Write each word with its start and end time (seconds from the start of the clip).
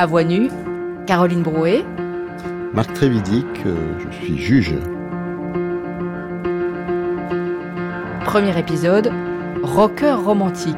À 0.00 0.06
voix 0.06 0.24
nue, 0.24 0.48
Caroline 1.06 1.42
Brouet. 1.42 1.84
Marc 2.72 2.90
Trévidic, 2.94 3.44
je 3.66 4.10
suis 4.16 4.38
juge. 4.38 4.74
Premier 8.24 8.58
épisode, 8.58 9.12
rocker 9.62 10.14
romantique. 10.14 10.74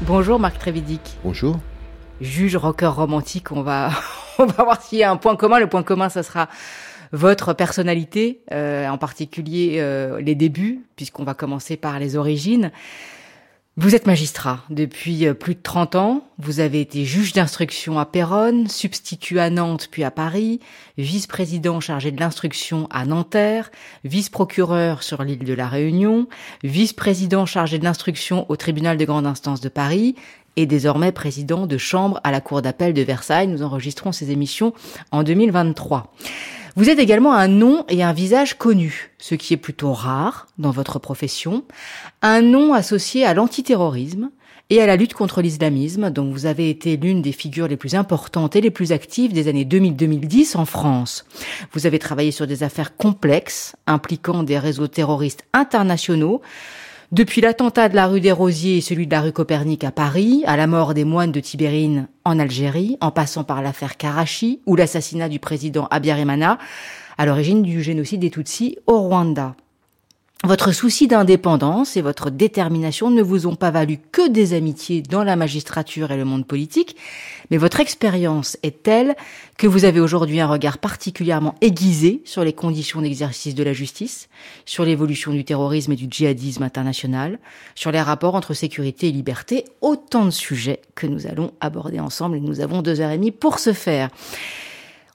Bonjour 0.00 0.40
Marc 0.40 0.58
Trévidic. 0.58 1.18
Bonjour. 1.22 1.58
Juge 2.22 2.56
rocker 2.56 2.86
romantique, 2.86 3.52
on 3.52 3.60
va, 3.60 3.90
on 4.38 4.46
va 4.46 4.64
voir 4.64 4.80
s'il 4.80 5.00
y 5.00 5.02
a 5.02 5.10
un 5.10 5.18
point 5.18 5.36
commun. 5.36 5.58
Le 5.58 5.66
point 5.66 5.82
commun, 5.82 6.08
ça 6.08 6.22
sera 6.22 6.48
votre 7.12 7.52
personnalité, 7.52 8.40
euh, 8.50 8.88
en 8.88 8.96
particulier 8.96 9.76
euh, 9.80 10.22
les 10.22 10.34
débuts, 10.34 10.86
puisqu'on 10.96 11.24
va 11.24 11.34
commencer 11.34 11.76
par 11.76 11.98
les 11.98 12.16
origines. 12.16 12.72
Vous 13.80 13.94
êtes 13.94 14.08
magistrat 14.08 14.64
depuis 14.70 15.24
euh, 15.24 15.34
plus 15.34 15.54
de 15.54 15.62
30 15.62 15.94
ans. 15.94 16.24
Vous 16.38 16.58
avez 16.58 16.80
été 16.80 17.04
juge 17.04 17.32
d'instruction 17.32 18.00
à 18.00 18.06
Péronne, 18.06 18.66
substitut 18.66 19.38
à 19.38 19.50
Nantes 19.50 19.86
puis 19.88 20.02
à 20.02 20.10
Paris, 20.10 20.58
vice-président 20.96 21.78
chargé 21.78 22.10
de 22.10 22.18
l'instruction 22.18 22.88
à 22.90 23.04
Nanterre, 23.04 23.70
vice-procureur 24.02 25.04
sur 25.04 25.22
l'île 25.22 25.44
de 25.44 25.54
la 25.54 25.68
Réunion, 25.68 26.26
vice-président 26.64 27.46
chargé 27.46 27.78
de 27.78 27.84
l'instruction 27.84 28.46
au 28.48 28.56
tribunal 28.56 28.96
de 28.96 29.04
grande 29.04 29.26
instance 29.26 29.60
de 29.60 29.68
Paris 29.68 30.16
et 30.56 30.66
désormais 30.66 31.12
président 31.12 31.68
de 31.68 31.78
chambre 31.78 32.20
à 32.24 32.32
la 32.32 32.40
cour 32.40 32.62
d'appel 32.62 32.94
de 32.94 33.02
Versailles. 33.02 33.46
Nous 33.46 33.62
enregistrons 33.62 34.10
ces 34.10 34.32
émissions 34.32 34.74
en 35.12 35.22
2023. 35.22 36.12
Vous 36.76 36.90
êtes 36.90 36.98
également 36.98 37.34
un 37.34 37.48
nom 37.48 37.84
et 37.88 38.02
un 38.02 38.12
visage 38.12 38.58
connu, 38.58 39.10
ce 39.18 39.34
qui 39.34 39.54
est 39.54 39.58
plutôt 39.58 39.92
rare 39.92 40.46
dans 40.58 40.70
votre 40.70 40.98
profession, 40.98 41.64
un 42.22 42.42
nom 42.42 42.74
associé 42.74 43.24
à 43.24 43.34
l'antiterrorisme 43.34 44.30
et 44.70 44.82
à 44.82 44.86
la 44.86 44.96
lutte 44.96 45.14
contre 45.14 45.40
l'islamisme, 45.40 46.10
dont 46.10 46.30
vous 46.30 46.44
avez 46.44 46.68
été 46.68 46.96
l'une 46.96 47.22
des 47.22 47.32
figures 47.32 47.68
les 47.68 47.78
plus 47.78 47.94
importantes 47.94 48.54
et 48.54 48.60
les 48.60 48.70
plus 48.70 48.92
actives 48.92 49.32
des 49.32 49.48
années 49.48 49.64
2000-2010 49.64 50.56
en 50.58 50.66
France. 50.66 51.24
Vous 51.72 51.86
avez 51.86 51.98
travaillé 51.98 52.32
sur 52.32 52.46
des 52.46 52.62
affaires 52.62 52.96
complexes 52.96 53.76
impliquant 53.86 54.42
des 54.42 54.58
réseaux 54.58 54.88
terroristes 54.88 55.44
internationaux, 55.54 56.42
depuis 57.10 57.40
l'attentat 57.40 57.88
de 57.88 57.94
la 57.94 58.06
rue 58.06 58.20
des 58.20 58.32
Rosiers 58.32 58.78
et 58.78 58.80
celui 58.82 59.06
de 59.06 59.12
la 59.12 59.22
rue 59.22 59.32
Copernic 59.32 59.82
à 59.82 59.90
Paris, 59.90 60.42
à 60.46 60.58
la 60.58 60.66
mort 60.66 60.92
des 60.92 61.04
moines 61.04 61.32
de 61.32 61.40
Tibérine 61.40 62.08
en 62.24 62.38
Algérie, 62.38 62.98
en 63.00 63.10
passant 63.10 63.44
par 63.44 63.62
l'affaire 63.62 63.96
Karachi 63.96 64.60
ou 64.66 64.76
l'assassinat 64.76 65.30
du 65.30 65.38
président 65.38 65.86
Abiyarimana, 65.90 66.58
à 67.16 67.24
l'origine 67.24 67.62
du 67.62 67.82
génocide 67.82 68.20
des 68.20 68.30
Tutsis 68.30 68.76
au 68.86 69.00
Rwanda. 69.00 69.56
Votre 70.44 70.70
souci 70.70 71.08
d'indépendance 71.08 71.96
et 71.96 72.00
votre 72.00 72.30
détermination 72.30 73.10
ne 73.10 73.22
vous 73.22 73.48
ont 73.48 73.56
pas 73.56 73.72
valu 73.72 73.98
que 74.12 74.28
des 74.28 74.54
amitiés 74.54 75.02
dans 75.02 75.24
la 75.24 75.34
magistrature 75.34 76.12
et 76.12 76.16
le 76.16 76.24
monde 76.24 76.46
politique, 76.46 76.94
mais 77.50 77.56
votre 77.56 77.80
expérience 77.80 78.56
est 78.62 78.84
telle 78.84 79.16
que 79.56 79.66
vous 79.66 79.84
avez 79.84 79.98
aujourd'hui 79.98 80.38
un 80.38 80.46
regard 80.46 80.78
particulièrement 80.78 81.56
aiguisé 81.60 82.22
sur 82.24 82.44
les 82.44 82.52
conditions 82.52 83.02
d'exercice 83.02 83.56
de 83.56 83.64
la 83.64 83.72
justice, 83.72 84.28
sur 84.64 84.84
l'évolution 84.84 85.32
du 85.32 85.44
terrorisme 85.44 85.90
et 85.90 85.96
du 85.96 86.06
djihadisme 86.08 86.62
international, 86.62 87.40
sur 87.74 87.90
les 87.90 88.00
rapports 88.00 88.36
entre 88.36 88.54
sécurité 88.54 89.08
et 89.08 89.12
liberté, 89.12 89.64
autant 89.80 90.24
de 90.24 90.30
sujets 90.30 90.82
que 90.94 91.08
nous 91.08 91.26
allons 91.26 91.50
aborder 91.60 91.98
ensemble 91.98 92.36
et 92.36 92.40
nous 92.40 92.60
avons 92.60 92.80
deux 92.80 93.00
heures 93.00 93.10
et 93.10 93.16
demie 93.16 93.32
pour 93.32 93.58
ce 93.58 93.72
faire. 93.72 94.08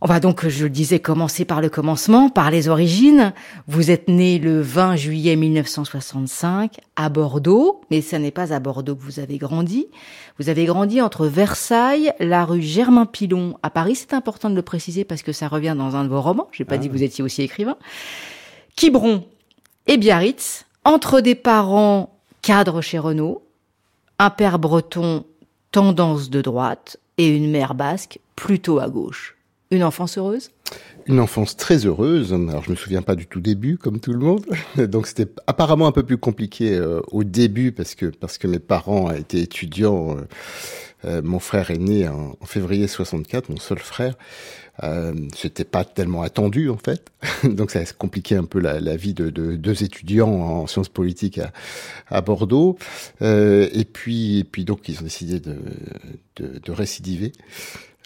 On 0.05 0.07
va 0.07 0.19
donc, 0.19 0.45
je 0.49 0.65
le 0.65 0.69
disais, 0.69 0.99
commencer 0.99 1.45
par 1.45 1.61
le 1.61 1.69
commencement, 1.69 2.27
par 2.27 2.51
les 2.51 2.67
origines. 2.67 3.31
Vous 3.69 3.89
êtes 3.89 4.09
né 4.09 4.37
le 4.37 4.59
20 4.59 4.97
juillet 4.97 5.37
1965 5.37 6.75
à 6.97 7.07
Bordeaux, 7.07 7.79
mais 7.89 8.01
ce 8.01 8.17
n'est 8.17 8.29
pas 8.29 8.51
à 8.51 8.59
Bordeaux 8.59 8.97
que 8.97 9.01
vous 9.01 9.21
avez 9.21 9.37
grandi. 9.37 9.87
Vous 10.39 10.49
avez 10.49 10.65
grandi 10.65 10.99
entre 10.99 11.25
Versailles, 11.25 12.11
la 12.19 12.43
rue 12.43 12.61
Germain-Pilon 12.61 13.57
à 13.63 13.69
Paris. 13.69 13.95
C'est 13.95 14.13
important 14.13 14.49
de 14.49 14.55
le 14.55 14.61
préciser 14.61 15.05
parce 15.05 15.21
que 15.21 15.31
ça 15.31 15.47
revient 15.47 15.73
dans 15.77 15.95
un 15.95 16.03
de 16.03 16.09
vos 16.09 16.19
romans. 16.19 16.49
J'ai 16.51 16.65
pas 16.65 16.75
ah 16.75 16.79
dit 16.79 16.89
que 16.89 16.93
vous 16.93 17.03
étiez 17.03 17.23
aussi 17.23 17.41
écrivain. 17.41 17.77
Quiberon 18.75 19.23
et 19.87 19.95
Biarritz, 19.95 20.65
entre 20.83 21.21
des 21.21 21.35
parents 21.35 22.13
cadres 22.41 22.81
chez 22.81 22.99
Renault, 22.99 23.41
un 24.19 24.31
père 24.31 24.59
breton 24.59 25.23
tendance 25.71 26.29
de 26.29 26.41
droite 26.41 26.97
et 27.17 27.29
une 27.29 27.49
mère 27.49 27.73
basque 27.73 28.19
plutôt 28.35 28.79
à 28.79 28.89
gauche. 28.89 29.37
Une 29.73 29.83
enfance 29.83 30.19
heureuse? 30.19 30.51
Une 31.07 31.19
enfance 31.19 31.57
très 31.57 31.87
heureuse. 31.87 32.31
Alors 32.31 32.63
je 32.63 32.69
me 32.69 32.75
souviens 32.75 33.01
pas 33.01 33.15
du 33.15 33.25
tout 33.25 33.41
début, 33.41 33.79
comme 33.79 33.99
tout 33.99 34.13
le 34.13 34.19
monde. 34.19 34.45
Donc 34.77 35.07
c'était 35.07 35.27
apparemment 35.47 35.87
un 35.87 35.91
peu 35.91 36.03
plus 36.03 36.19
compliqué 36.19 36.75
euh, 36.75 37.01
au 37.11 37.23
début 37.23 37.71
parce 37.71 37.95
que 37.95 38.05
parce 38.05 38.37
que 38.37 38.45
mes 38.47 38.59
parents 38.59 39.11
étaient 39.11 39.41
étudiants. 39.41 40.15
Euh, 40.15 40.21
euh, 41.05 41.21
mon 41.21 41.39
frère 41.39 41.69
est 41.71 41.79
né 41.79 42.07
en, 42.07 42.37
février 42.45 42.87
64, 42.87 43.49
mon 43.49 43.57
seul 43.57 43.79
frère. 43.79 44.15
Euh, 44.83 45.13
c'était 45.35 45.65
pas 45.65 45.83
tellement 45.83 46.21
attendu 46.21 46.69
en 46.69 46.77
fait, 46.77 47.11
donc 47.43 47.71
ça 47.71 47.79
a 47.79 47.85
compliqué 47.85 48.35
un 48.35 48.45
peu 48.45 48.59
la, 48.59 48.95
vie 48.95 49.13
de, 49.13 49.29
de, 49.29 49.55
deux 49.55 49.83
étudiants 49.83 50.29
en 50.29 50.65
sciences 50.65 50.87
politiques 50.87 51.41
à, 52.07 52.21
Bordeaux. 52.21 52.77
Et 53.21 53.85
puis, 53.91 54.39
et 54.39 54.43
puis 54.45 54.63
donc 54.63 54.87
ils 54.87 54.99
ont 54.99 55.03
décidé 55.03 55.41
de, 55.41 55.57
de, 56.37 56.59
de 56.59 56.71
récidiver. 56.71 57.33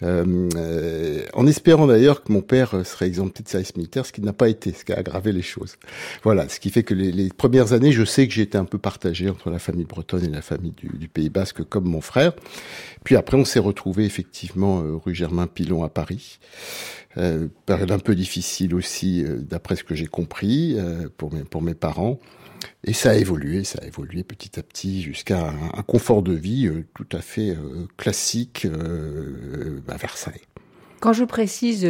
Euh, 0.04 0.48
euh, 0.54 1.24
en 1.32 1.46
espérant 1.46 1.86
d'ailleurs 1.86 2.22
que 2.22 2.32
mon 2.32 2.40
père 2.40 2.86
serait 2.86 3.06
exempté 3.06 3.42
de 3.42 3.48
service 3.48 3.76
militaire, 3.76 4.06
ce 4.06 4.12
qui 4.12 4.20
n'a 4.20 4.32
pas 4.32 4.48
été, 4.48 4.72
ce 4.72 4.84
qui 4.84 4.92
a 4.92 4.98
aggravé 4.98 5.32
les 5.32 5.42
choses. 5.42 5.76
Voilà, 6.22 6.48
ce 6.48 6.60
qui 6.60 6.70
fait 6.70 6.82
que 6.82 6.94
les, 6.94 7.28
premières 7.30 7.72
années, 7.72 7.92
je 7.92 8.04
sais 8.04 8.26
que 8.28 8.34
j'étais 8.34 8.58
un 8.58 8.64
peu 8.64 8.78
partagé 8.78 9.28
entre 9.28 9.50
la 9.50 9.58
famille 9.58 9.84
bretonne 9.84 10.24
et 10.24 10.30
la 10.30 10.42
famille 10.42 10.72
du, 10.72 11.08
Pays 11.08 11.30
Basque, 11.30 11.62
comme 11.64 11.84
mon 11.84 12.00
frère. 12.00 12.32
Puis 13.04 13.16
après, 13.16 13.36
on 13.36 13.44
s'est 13.44 13.58
retrouvé 13.58 14.04
effectivement 14.04 14.80
euh, 14.82 14.96
rue 14.96 15.14
Germain-Pilon 15.14 15.82
à 15.82 15.88
Paris. 15.88 16.38
Euh, 17.16 17.48
période 17.66 17.90
un 17.90 17.98
peu 17.98 18.14
difficile 18.14 18.74
aussi, 18.74 19.24
d'après 19.24 19.74
ce 19.74 19.82
que 19.82 19.94
j'ai 19.94 20.06
compris, 20.06 20.76
pour 21.16 21.32
mes, 21.32 21.42
pour 21.42 21.62
mes 21.62 21.74
parents. 21.74 22.20
Et 22.84 22.92
ça 22.92 23.10
a 23.10 23.14
évolué, 23.14 23.64
ça 23.64 23.80
a 23.82 23.86
évolué 23.86 24.22
petit 24.22 24.58
à 24.58 24.62
petit 24.62 25.02
jusqu'à 25.02 25.48
un, 25.48 25.82
confort 25.82 26.22
de 26.22 26.32
vie 26.32 26.66
euh, 26.66 26.86
tout 26.94 27.06
à 27.12 27.20
fait 27.20 27.50
euh, 27.50 27.86
classique 27.96 28.66
euh, 28.66 29.80
à 29.88 29.96
Versailles. 29.96 30.40
Quand 31.00 31.12
je 31.12 31.24
précise 31.24 31.88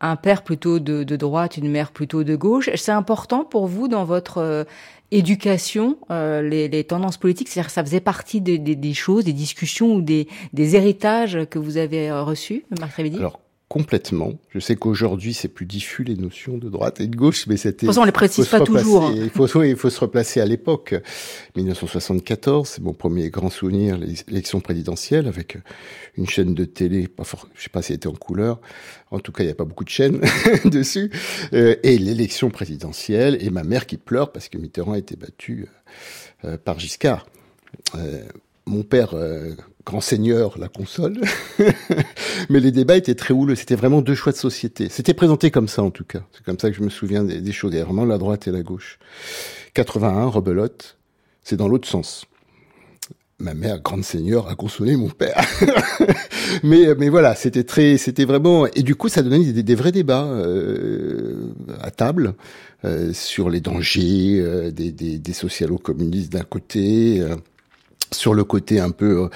un 0.00 0.16
père 0.16 0.42
plutôt 0.42 0.80
de, 0.80 1.04
de, 1.04 1.16
droite, 1.16 1.56
une 1.56 1.70
mère 1.70 1.92
plutôt 1.92 2.24
de 2.24 2.34
gauche, 2.34 2.68
c'est 2.74 2.90
important 2.90 3.44
pour 3.44 3.68
vous 3.68 3.86
dans 3.86 4.04
votre 4.04 4.66
éducation, 5.12 5.98
les, 6.10 6.66
les, 6.66 6.82
tendances 6.82 7.16
politiques, 7.16 7.48
c'est-à-dire 7.48 7.68
que 7.68 7.72
ça 7.74 7.84
faisait 7.84 8.00
partie 8.00 8.40
des, 8.40 8.58
des, 8.58 8.74
des, 8.74 8.92
choses, 8.92 9.24
des 9.24 9.32
discussions 9.32 9.94
ou 9.94 10.02
des, 10.02 10.26
des 10.52 10.74
héritages 10.74 11.46
que 11.48 11.60
vous 11.60 11.76
avez 11.76 12.10
reçus, 12.10 12.64
Marc 12.80 12.94
Révidi 12.94 13.18
Alors 13.18 13.38
complètement. 13.74 14.34
Je 14.50 14.60
sais 14.60 14.76
qu'aujourd'hui, 14.76 15.34
c'est 15.34 15.48
plus 15.48 15.66
diffus 15.66 16.04
les 16.04 16.14
notions 16.14 16.58
de 16.58 16.68
droite 16.68 17.00
et 17.00 17.08
de 17.08 17.16
gauche, 17.16 17.48
mais 17.48 17.56
c'était. 17.56 17.70
De 17.70 17.80
toute 17.80 17.88
façon, 17.88 18.02
on 18.02 18.04
les 18.04 18.12
précise 18.12 18.46
pas 18.46 18.60
toujours. 18.60 19.10
Il 19.12 19.30
faut, 19.30 19.64
il 19.64 19.74
faut 19.74 19.90
se 19.90 19.98
replacer 19.98 20.40
à 20.40 20.46
l'époque. 20.46 20.94
1974, 21.56 22.68
c'est 22.68 22.82
mon 22.82 22.92
premier 22.92 23.30
grand 23.30 23.50
souvenir, 23.50 23.98
l'élection 23.98 24.60
présidentielle 24.60 25.26
avec 25.26 25.58
une 26.16 26.28
chaîne 26.28 26.54
de 26.54 26.64
télé, 26.64 27.08
pas 27.08 27.24
fort, 27.24 27.48
je 27.56 27.64
sais 27.64 27.68
pas 27.68 27.82
si 27.82 27.90
elle 27.90 27.96
était 27.96 28.06
en 28.06 28.12
couleur. 28.12 28.60
En 29.10 29.18
tout 29.18 29.32
cas, 29.32 29.42
il 29.42 29.46
n'y 29.46 29.52
a 29.52 29.56
pas 29.56 29.64
beaucoup 29.64 29.82
de 29.82 29.88
chaînes 29.88 30.20
dessus. 30.64 31.10
Euh, 31.52 31.74
et 31.82 31.98
l'élection 31.98 32.50
présidentielle 32.50 33.38
et 33.40 33.50
ma 33.50 33.64
mère 33.64 33.86
qui 33.86 33.96
pleure 33.96 34.30
parce 34.30 34.48
que 34.48 34.56
Mitterrand 34.56 34.92
a 34.92 34.98
été 34.98 35.16
battu 35.16 35.66
euh, 36.44 36.56
par 36.58 36.78
Giscard. 36.78 37.26
Euh, 37.96 38.22
mon 38.66 38.84
père, 38.84 39.16
grand 39.84 40.00
seigneur, 40.00 40.58
la 40.58 40.68
console. 40.68 41.20
Mais 42.50 42.60
les 42.60 42.72
débats 42.72 42.96
étaient 42.96 43.14
très 43.14 43.34
houleux. 43.34 43.54
C'était 43.54 43.76
vraiment 43.76 44.02
deux 44.02 44.14
choix 44.14 44.32
de 44.32 44.36
société. 44.36 44.88
C'était 44.88 45.14
présenté 45.14 45.50
comme 45.50 45.68
ça, 45.68 45.82
en 45.82 45.90
tout 45.90 46.04
cas. 46.04 46.22
C'est 46.32 46.44
comme 46.44 46.58
ça 46.58 46.70
que 46.70 46.76
je 46.76 46.82
me 46.82 46.90
souviens 46.90 47.24
des, 47.24 47.40
des 47.40 47.52
choses. 47.52 47.74
A 47.74 47.84
vraiment 47.84 48.04
la 48.04 48.18
droite 48.18 48.48
et 48.48 48.50
la 48.50 48.62
gauche. 48.62 48.98
81, 49.74 50.26
rebelote. 50.26 50.96
C'est 51.42 51.56
dans 51.56 51.68
l'autre 51.68 51.88
sens. 51.88 52.24
Ma 53.40 53.52
mère, 53.52 53.80
grande 53.80 54.04
seigneur, 54.04 54.48
a 54.48 54.54
consolé 54.54 54.96
mon 54.96 55.10
père. 55.10 55.44
mais, 56.62 56.94
mais 56.94 57.08
voilà, 57.08 57.34
c'était 57.34 57.64
très, 57.64 57.98
c'était 57.98 58.24
vraiment, 58.24 58.66
et 58.68 58.82
du 58.82 58.94
coup, 58.94 59.08
ça 59.08 59.22
donnait 59.22 59.52
des, 59.52 59.62
des 59.62 59.74
vrais 59.74 59.90
débats 59.90 60.24
euh, 60.24 61.48
à 61.80 61.90
table 61.90 62.34
euh, 62.84 63.12
sur 63.12 63.50
les 63.50 63.60
dangers 63.60 64.38
euh, 64.40 64.70
des, 64.70 64.92
des, 64.92 65.18
des 65.18 65.32
socialo-communistes 65.32 66.32
d'un 66.32 66.44
côté, 66.44 67.20
euh, 67.20 67.34
sur 68.14 68.34
le 68.34 68.44
côté 68.44 68.80
un 68.80 68.90
peu 68.90 69.28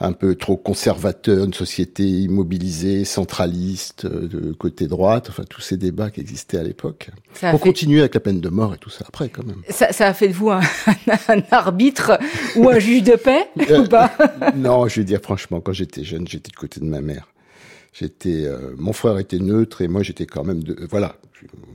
un 0.00 0.12
peu 0.12 0.34
trop 0.34 0.56
conservateur, 0.56 1.44
une 1.44 1.54
société 1.54 2.04
immobilisée, 2.04 3.04
centraliste, 3.04 4.04
euh, 4.04 4.28
de 4.28 4.52
côté 4.52 4.86
droite, 4.86 5.26
enfin 5.28 5.44
tous 5.48 5.60
ces 5.60 5.76
débats 5.76 6.10
qui 6.10 6.20
existaient 6.20 6.58
à 6.58 6.62
l'époque. 6.62 7.10
On 7.42 7.52
fait... 7.52 7.58
continuer 7.58 8.00
avec 8.00 8.14
la 8.14 8.20
peine 8.20 8.40
de 8.40 8.48
mort 8.48 8.74
et 8.74 8.78
tout 8.78 8.90
ça 8.90 9.04
après 9.08 9.28
quand 9.28 9.44
même. 9.44 9.62
Ça, 9.68 9.92
ça 9.92 10.06
a 10.06 10.14
fait 10.14 10.28
de 10.28 10.34
vous 10.34 10.50
un, 10.50 10.60
un 11.28 11.42
arbitre 11.50 12.18
ou 12.56 12.68
un 12.68 12.78
juge 12.78 13.02
de 13.02 13.16
paix 13.16 13.48
ou 13.56 13.84
pas? 13.84 14.12
Non, 14.54 14.88
je 14.88 15.00
vais 15.00 15.04
dire 15.04 15.20
franchement, 15.22 15.60
quand 15.60 15.72
j'étais 15.72 16.04
jeune, 16.04 16.26
j'étais 16.26 16.50
du 16.50 16.56
côté 16.56 16.80
de 16.80 16.86
ma 16.86 17.00
mère. 17.00 17.28
J'étais, 17.98 18.44
euh, 18.44 18.74
mon 18.76 18.92
frère 18.92 19.16
était 19.18 19.38
neutre 19.38 19.80
et 19.80 19.88
moi 19.88 20.02
j'étais 20.02 20.26
quand 20.26 20.44
même 20.44 20.62
de, 20.62 20.76
voilà. 20.90 21.16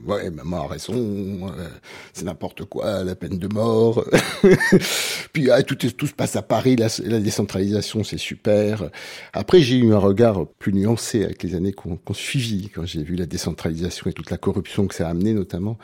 Ouais, 0.06 0.30
maman 0.30 0.64
a 0.64 0.68
raison, 0.68 0.94
euh, 0.96 1.68
c'est 2.12 2.24
n'importe 2.24 2.64
quoi, 2.64 3.04
la 3.04 3.14
peine 3.14 3.38
de 3.38 3.48
mort. 3.52 4.04
Puis 5.32 5.50
ah, 5.50 5.62
tout, 5.62 5.76
tout 5.76 6.06
se 6.06 6.12
passe 6.12 6.36
à 6.36 6.42
Paris, 6.42 6.76
la, 6.76 6.88
la 7.04 7.18
décentralisation 7.18 8.04
c'est 8.04 8.18
super. 8.18 8.90
Après 9.32 9.60
j'ai 9.62 9.76
eu 9.76 9.92
un 9.92 9.98
regard 9.98 10.46
plus 10.58 10.72
nuancé 10.72 11.24
avec 11.24 11.42
les 11.42 11.54
années 11.56 11.72
qu'on 11.72 11.96
qu 11.96 12.14
suivit, 12.14 12.70
quand 12.72 12.84
j'ai 12.84 13.02
vu 13.02 13.16
la 13.16 13.26
décentralisation 13.26 14.08
et 14.10 14.12
toute 14.12 14.30
la 14.30 14.38
corruption 14.38 14.86
que 14.86 14.94
ça 14.94 15.08
a 15.08 15.10
amené 15.10 15.32
notamment. 15.32 15.76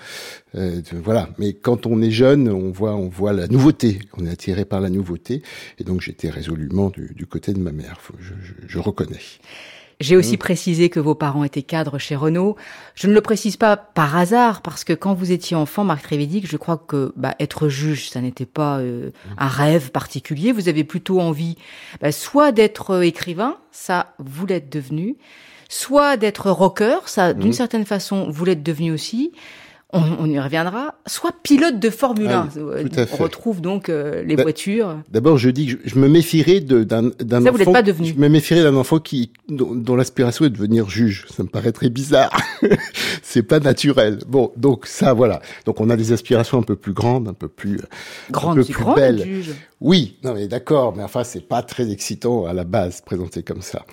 Euh, 0.55 0.82
voilà, 0.93 1.31
mais 1.38 1.52
quand 1.52 1.87
on 1.87 2.00
est 2.00 2.12
jeune, 2.12 2.49
on 2.49 2.70
voit, 2.70 2.94
on 2.94 3.08
voit 3.08 3.32
la 3.32 3.49
nouveauté, 3.49 4.00
on 4.17 4.26
est 4.26 4.31
attiré 4.31 4.64
par 4.64 4.81
la 4.81 4.90
nouveauté, 4.90 5.43
et 5.79 5.85
donc 5.85 6.00
j'étais 6.00 6.31
résolument 6.31 6.90
du, 6.90 7.12
du, 7.14 7.26
côté 7.26 7.52
de 7.52 7.58
ma 7.58 7.73
mère, 7.73 7.99
je, 8.20 8.35
je, 8.40 8.52
je 8.67 8.79
reconnais. 8.79 9.20
J'ai 10.00 10.16
aussi 10.16 10.34
mmh. 10.34 10.38
précisé 10.38 10.90
que 10.90 11.00
vos 11.00 11.16
parents 11.16 11.42
étaient 11.42 11.62
cadres 11.62 11.98
chez 11.98 12.14
Renault. 12.14 12.56
Je 12.94 13.08
ne 13.08 13.14
le 13.14 13.20
précise 13.20 13.56
pas 13.56 13.76
par 13.76 14.16
hasard 14.16 14.62
parce 14.62 14.84
que 14.84 14.92
quand 14.92 15.12
vous 15.12 15.32
étiez 15.32 15.56
enfant, 15.56 15.82
Marc 15.82 16.04
Trévédic, 16.04 16.46
je 16.46 16.56
crois 16.56 16.76
que 16.76 17.12
bah, 17.16 17.34
être 17.40 17.68
juge, 17.68 18.08
ça 18.08 18.20
n'était 18.20 18.46
pas 18.46 18.78
euh, 18.78 19.08
mmh. 19.08 19.34
un 19.38 19.48
rêve 19.48 19.90
particulier. 19.90 20.52
Vous 20.52 20.68
avez 20.68 20.84
plutôt 20.84 21.20
envie 21.20 21.56
bah, 22.00 22.12
soit 22.12 22.52
d'être 22.52 22.92
euh, 22.92 23.00
écrivain, 23.02 23.56
ça 23.72 24.14
vous 24.18 24.46
l'êtes 24.46 24.72
devenu, 24.72 25.16
soit 25.68 26.16
d'être 26.16 26.48
rocker, 26.50 26.98
ça 27.06 27.34
d'une 27.34 27.50
mmh. 27.50 27.54
certaine 27.54 27.84
façon 27.84 28.30
vous 28.30 28.44
l'êtes 28.44 28.62
devenu 28.62 28.92
aussi 28.92 29.32
on, 29.93 30.02
on, 30.20 30.26
y 30.26 30.38
reviendra, 30.38 30.96
soit 31.06 31.32
pilote 31.43 31.79
de 31.79 31.88
Formule 31.88 32.29
1. 32.29 32.49
Ah 32.56 33.05
on 33.12 33.17
retrouve 33.17 33.62
donc 33.62 33.88
euh, 33.88 34.23
les 34.23 34.37
voitures. 34.37 34.99
D'abord, 35.11 35.38
je 35.38 35.49
dis 35.49 35.67
que 35.67 35.73
je, 35.73 35.94
je 35.94 35.99
me 35.99 36.08
méfierais 36.08 36.61
d'un 36.61 37.06
enfant. 37.06 37.44
Ça, 37.44 37.50
vous 37.50 37.58
n'êtes 37.58 37.73
pas 37.73 37.82
devenu. 37.82 38.08
Je 38.08 38.14
me 38.14 38.29
méfierais 38.29 38.62
d'un 38.62 38.76
enfant 38.76 38.99
qui 38.99 39.32
dont, 39.49 39.75
dont 39.75 39.96
l'aspiration 39.96 40.44
est 40.44 40.50
de 40.50 40.55
devenir 40.55 40.90
juge. 40.90 41.25
Ça 41.35 41.43
me 41.43 41.49
paraît 41.49 41.73
très 41.73 41.88
bizarre. 41.88 42.37
c'est 43.23 43.43
pas 43.43 43.61
naturel. 43.61 44.19
Bon, 44.29 44.52
donc 44.56 44.87
ça, 44.87 45.14
voilà. 45.14 45.40
Donc 45.64 45.81
on 45.81 45.88
a 45.88 45.96
des 45.96 46.12
aspirations 46.12 46.58
un 46.58 46.62
peu 46.62 46.76
plus 46.76 46.93
grandes, 46.93 47.26
un 47.29 47.35
peu 47.35 47.49
plus, 47.49 47.81
Grande, 48.31 48.58
un 48.58 48.62
peu 48.62 48.73
plus 48.73 48.94
belles. 48.94 49.25
Juge. 49.25 49.55
Oui, 49.80 50.16
non 50.25 50.34
mais 50.34 50.48
d'accord, 50.48 50.96
mais 50.96 51.04
enfin 51.04 51.22
c'est 51.22 51.46
pas 51.46 51.62
très 51.62 51.92
excitant 51.92 52.46
à 52.46 52.52
la 52.52 52.64
base 52.64 53.00
présenté 53.00 53.44
comme 53.44 53.62
ça. 53.62 53.86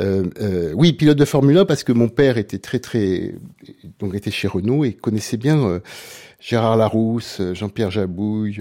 Euh, 0.00 0.24
euh, 0.40 0.72
oui, 0.74 0.92
pilote 0.92 1.16
de 1.16 1.24
Formule 1.24 1.58
1 1.58 1.64
parce 1.64 1.84
que 1.84 1.92
mon 1.92 2.08
père 2.08 2.38
était 2.38 2.58
très 2.58 2.80
très 2.80 3.36
donc 4.00 4.16
était 4.16 4.32
chez 4.32 4.48
Renault 4.48 4.84
et 4.84 4.94
connaissait 4.94 5.36
bien 5.36 5.64
euh, 5.64 5.78
Gérard 6.40 6.76
Larousse, 6.76 7.40
euh, 7.40 7.54
Jean-Pierre 7.54 7.92
Jabouille, 7.92 8.60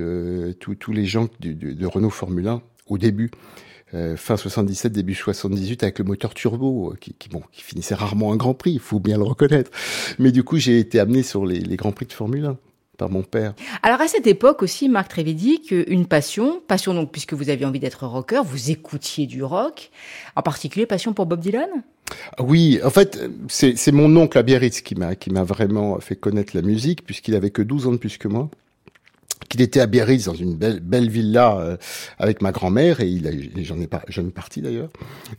tous 0.60 0.92
les 0.92 1.06
gens 1.06 1.28
de, 1.40 1.86
Renault 1.88 2.12
Formule 2.12 2.48
1 2.48 2.62
au 2.86 2.98
début. 3.00 3.32
fin 4.16 4.38
77, 4.38 4.92
début 4.92 5.16
78, 5.16 5.82
avec 5.82 5.98
le 5.98 6.06
moteur 6.06 6.36
turbo, 6.36 6.94
qui, 7.02 7.14
qui, 7.14 7.30
bon, 7.30 7.42
qui 7.52 7.64
finissait 7.64 7.96
rarement 7.96 8.34
un 8.34 8.36
Grand 8.36 8.54
Prix, 8.54 8.74
il 8.74 8.80
faut 8.80 9.00
bien 9.00 9.18
le 9.18 9.24
reconnaître. 9.24 9.72
Mais 10.20 10.32
du 10.32 10.44
coup, 10.44 10.58
j'ai 10.58 10.78
été 10.80 11.00
amené 11.00 11.24
sur 11.24 11.46
les, 11.46 11.60
les 11.60 11.76
Grands 11.76 11.92
Prix 11.92 12.06
de 12.06 12.14
Formule 12.14 12.46
1 12.46 12.58
par 12.98 13.10
mon 13.10 13.24
père. 13.24 13.54
Alors 13.84 14.02
à 14.02 14.08
cette 14.08 14.28
époque 14.28 14.64
aussi, 14.64 14.90
Marc 14.90 15.10
Trévédic, 15.10 15.72
une 15.72 16.06
passion, 16.06 16.62
passion 16.68 16.94
donc 16.94 17.12
puisque 17.12 17.34
vous 17.34 17.50
aviez 17.50 17.66
envie 17.66 17.80
d'être 17.80 18.06
rocker, 18.06 18.42
vous 18.44 18.72
écoutiez 18.72 19.28
du 19.28 19.44
rock, 19.44 19.92
en 20.36 20.42
particulier 20.42 20.86
passion 20.86 21.14
pour 21.14 21.26
Bob 21.26 21.40
Dylan? 21.40 21.70
Oui, 22.40 22.80
en 22.84 22.90
fait, 22.90 23.20
c'est 23.50 23.92
mon 23.92 24.16
oncle 24.16 24.38
à 24.38 24.44
Biarritz 24.44 24.82
qui 24.82 24.96
m'a 24.96 25.16
qui 25.16 25.30
m'a 25.30 25.44
vraiment 25.44 26.00
fait 26.00 26.16
connaître 26.16 26.56
la 26.56 26.62
musique, 26.62 27.06
puisqu'il 27.06 27.36
avait 27.36 27.50
que 27.50 27.62
12 27.62 27.88
ans 27.88 27.92
de 27.92 27.98
plus 27.98 28.18
que 28.18 28.28
moi 28.28 28.50
qu'il 29.50 29.62
était 29.62 29.80
à 29.80 29.88
Biarritz 29.88 30.26
dans 30.26 30.34
une 30.34 30.56
belle 30.56 30.80
belle 30.80 31.10
villa 31.10 31.58
euh, 31.58 31.78
avec 32.18 32.42
ma 32.42 32.52
grand-mère 32.52 33.02
et 33.02 33.08
il 33.08 33.28
a 33.28 33.32
j'en 33.64 33.80
ai 33.80 33.88
pas 33.88 34.04
jamais 34.08 34.32
parti 34.32 34.62
d'ailleurs. 34.62 34.90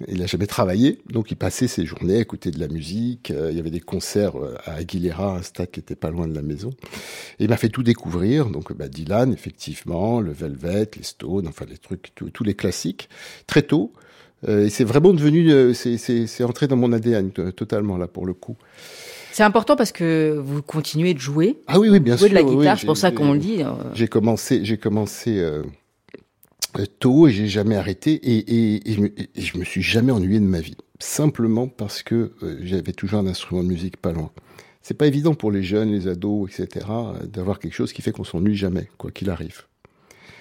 Il 0.06 0.22
a 0.22 0.26
jamais 0.26 0.46
travaillé 0.46 0.98
donc 1.10 1.30
il 1.30 1.36
passait 1.36 1.68
ses 1.68 1.84
journées 1.84 2.16
à 2.16 2.20
écouter 2.20 2.50
de 2.50 2.60
la 2.60 2.68
musique 2.68 3.30
euh, 3.30 3.50
il 3.50 3.56
y 3.56 3.60
avait 3.60 3.70
des 3.70 3.80
concerts 3.80 4.36
euh, 4.36 4.56
à 4.64 4.74
Aguilera 4.74 5.36
un 5.36 5.42
stade 5.42 5.70
qui 5.70 5.80
était 5.80 5.96
pas 5.96 6.10
loin 6.10 6.26
de 6.26 6.34
la 6.34 6.42
maison. 6.42 6.70
Et 7.38 7.44
il 7.44 7.48
m'a 7.48 7.56
fait 7.56 7.68
tout 7.68 7.82
découvrir 7.82 8.46
donc 8.46 8.72
bah, 8.72 8.88
Dylan 8.88 9.32
effectivement 9.32 10.20
le 10.20 10.32
Velvet 10.32 10.90
les 10.96 11.02
Stones 11.02 11.48
enfin 11.48 11.66
les 11.68 11.78
trucs 11.78 12.12
tous 12.14 12.44
les 12.44 12.54
classiques 12.54 13.08
très 13.46 13.62
tôt. 13.62 13.92
Euh, 14.46 14.66
et 14.66 14.70
c'est 14.70 14.84
vraiment 14.84 15.12
devenu, 15.12 15.50
euh, 15.50 15.74
c'est 15.74 16.44
entré 16.44 16.68
dans 16.68 16.76
mon 16.76 16.92
ADN 16.92 17.30
totalement 17.32 17.96
là 17.96 18.06
pour 18.06 18.26
le 18.26 18.34
coup. 18.34 18.56
C'est 19.38 19.44
important 19.44 19.76
parce 19.76 19.92
que 19.92 20.36
vous 20.44 20.62
continuez 20.62 21.14
de 21.14 21.20
jouer. 21.20 21.62
Ah 21.68 21.78
oui, 21.78 21.88
oui, 21.90 22.00
bien 22.00 22.16
jouer 22.16 22.28
sûr. 22.28 22.36
de 22.36 22.42
la 22.42 22.42
guitare, 22.42 22.74
oui, 22.74 22.80
c'est 22.80 22.86
pour 22.86 22.96
ça 22.96 23.12
qu'on 23.12 23.34
le 23.34 23.38
dit. 23.38 23.62
Euh. 23.62 23.70
J'ai 23.94 24.08
commencé, 24.08 24.64
j'ai 24.64 24.78
commencé 24.78 25.38
euh, 25.38 25.62
tôt 26.98 27.28
et 27.28 27.30
j'ai 27.30 27.46
jamais 27.46 27.76
arrêté 27.76 28.14
et, 28.14 28.38
et, 28.38 28.90
et, 28.90 28.94
je 28.94 29.00
me, 29.00 29.06
et, 29.06 29.28
je 29.36 29.56
me, 29.56 29.62
suis 29.62 29.80
jamais 29.80 30.10
ennuyé 30.10 30.40
de 30.40 30.44
ma 30.44 30.58
vie. 30.58 30.76
Simplement 30.98 31.68
parce 31.68 32.02
que 32.02 32.32
euh, 32.42 32.58
j'avais 32.64 32.90
toujours 32.90 33.20
un 33.20 33.28
instrument 33.28 33.62
de 33.62 33.68
musique 33.68 33.98
pas 33.98 34.10
loin. 34.10 34.32
C'est 34.82 34.94
pas 34.94 35.06
évident 35.06 35.34
pour 35.34 35.52
les 35.52 35.62
jeunes, 35.62 35.92
les 35.92 36.08
ados, 36.08 36.50
etc., 36.50 36.86
d'avoir 37.22 37.60
quelque 37.60 37.74
chose 37.74 37.92
qui 37.92 38.02
fait 38.02 38.10
qu'on 38.10 38.24
s'ennuie 38.24 38.56
jamais, 38.56 38.88
quoi 38.98 39.12
qu'il 39.12 39.30
arrive. 39.30 39.66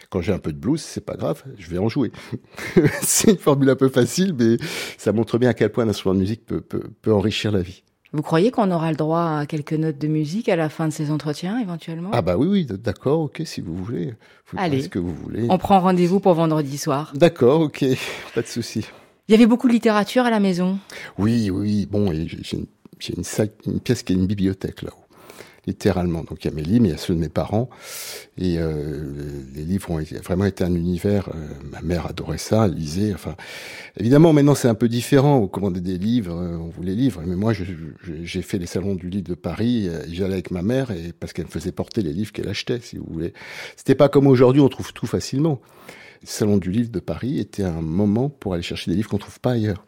Quand 0.09 0.21
j'ai 0.21 0.33
un 0.33 0.39
peu 0.39 0.51
de 0.51 0.57
blues, 0.57 0.81
c'est 0.81 1.05
pas 1.05 1.17
grave, 1.17 1.43
je 1.59 1.69
vais 1.69 1.77
en 1.77 1.87
jouer. 1.87 2.11
c'est 3.03 3.29
une 3.29 3.37
formule 3.37 3.69
un 3.69 3.75
peu 3.75 3.89
facile, 3.89 4.33
mais 4.33 4.57
ça 4.97 5.13
montre 5.13 5.37
bien 5.37 5.49
à 5.49 5.53
quel 5.53 5.71
point 5.71 5.83
un 5.83 5.89
instrument 5.89 6.15
de 6.15 6.19
musique 6.21 6.47
peut, 6.47 6.61
peut, 6.61 6.89
peut 7.03 7.13
enrichir 7.13 7.51
la 7.51 7.61
vie. 7.61 7.83
Vous 8.13 8.21
croyez 8.21 8.51
qu'on 8.51 8.71
aura 8.71 8.89
le 8.91 8.97
droit 8.97 9.39
à 9.39 9.45
quelques 9.45 9.73
notes 9.73 9.97
de 9.97 10.07
musique 10.07 10.47
à 10.49 10.55
la 10.55 10.69
fin 10.69 10.87
de 10.87 10.93
ces 10.93 11.11
entretiens, 11.11 11.59
éventuellement? 11.59 12.09
Ah 12.13 12.21
bah 12.21 12.37
oui, 12.37 12.47
oui, 12.47 12.65
d'accord, 12.65 13.21
ok, 13.21 13.41
si 13.45 13.61
vous 13.61 13.75
voulez. 13.75 14.13
Vous 14.51 14.57
Allez, 14.57 14.83
ce 14.83 14.89
que 14.89 14.99
vous 14.99 15.13
voulez. 15.13 15.47
On 15.49 15.57
prend 15.57 15.79
rendez-vous 15.79 16.19
pour 16.19 16.33
vendredi 16.33 16.77
soir. 16.77 17.11
D'accord, 17.15 17.61
ok, 17.61 17.83
pas 18.35 18.41
de 18.41 18.47
souci. 18.47 18.85
Il 19.27 19.33
y 19.33 19.35
avait 19.35 19.45
beaucoup 19.45 19.67
de 19.67 19.73
littérature 19.73 20.23
à 20.25 20.29
la 20.29 20.39
maison? 20.39 20.79
Oui, 21.17 21.49
oui, 21.49 21.85
bon, 21.85 22.13
j'ai 22.13 22.37
une, 22.53 22.65
une, 23.17 23.23
une 23.65 23.79
pièce 23.81 24.03
qui 24.03 24.13
est 24.13 24.15
une 24.15 24.25
bibliothèque 24.25 24.83
là-haut 24.83 25.06
littéralement. 25.67 26.23
Donc 26.23 26.43
il 26.43 26.47
y 26.47 26.51
a 26.51 26.55
mes 26.55 26.63
livres, 26.63 26.85
il 26.85 26.91
y 26.91 26.93
a 26.93 26.97
ceux 26.97 27.13
de 27.13 27.19
mes 27.19 27.29
parents. 27.29 27.69
Et 28.37 28.55
euh, 28.57 29.13
les 29.53 29.63
livres 29.63 29.91
ont 29.91 30.01
vraiment 30.23 30.45
été 30.45 30.63
un 30.63 30.73
univers. 30.73 31.29
Euh, 31.29 31.47
ma 31.71 31.81
mère 31.81 32.07
adorait 32.07 32.37
ça, 32.37 32.67
lisait. 32.67 33.13
Enfin, 33.13 33.35
évidemment, 33.97 34.33
maintenant 34.33 34.55
c'est 34.55 34.69
un 34.69 34.75
peu 34.75 34.87
différent. 34.87 35.37
On 35.37 35.47
commandait 35.47 35.81
des 35.81 35.97
livres, 35.97 36.35
euh, 36.35 36.57
on 36.57 36.69
voulait 36.69 36.95
livres. 36.95 37.21
Mais 37.25 37.35
moi, 37.35 37.53
j'ai 37.53 38.41
fait 38.41 38.57
les 38.57 38.65
salons 38.65 38.95
du 38.95 39.09
livre 39.09 39.27
de 39.27 39.35
Paris. 39.35 39.89
J'allais 40.09 40.33
avec 40.33 40.51
ma 40.51 40.61
mère 40.61 40.91
et 40.91 41.13
parce 41.13 41.33
qu'elle 41.33 41.45
me 41.45 41.51
faisait 41.51 41.73
porter 41.73 42.01
les 42.01 42.13
livres 42.13 42.31
qu'elle 42.31 42.47
achetait, 42.47 42.79
si 42.79 42.97
vous 42.97 43.05
voulez. 43.07 43.33
C'était 43.75 43.95
pas 43.95 44.09
comme 44.09 44.27
aujourd'hui, 44.27 44.61
on 44.61 44.69
trouve 44.69 44.93
tout 44.93 45.07
facilement. 45.07 45.61
Le 46.21 46.27
salon 46.27 46.57
du 46.57 46.71
livre 46.71 46.89
de 46.89 46.99
Paris 46.99 47.39
était 47.39 47.63
un 47.63 47.81
moment 47.81 48.29
pour 48.29 48.53
aller 48.53 48.63
chercher 48.63 48.89
des 48.89 48.97
livres 48.97 49.09
qu'on 49.09 49.17
trouve 49.17 49.39
pas 49.39 49.51
ailleurs. 49.51 49.85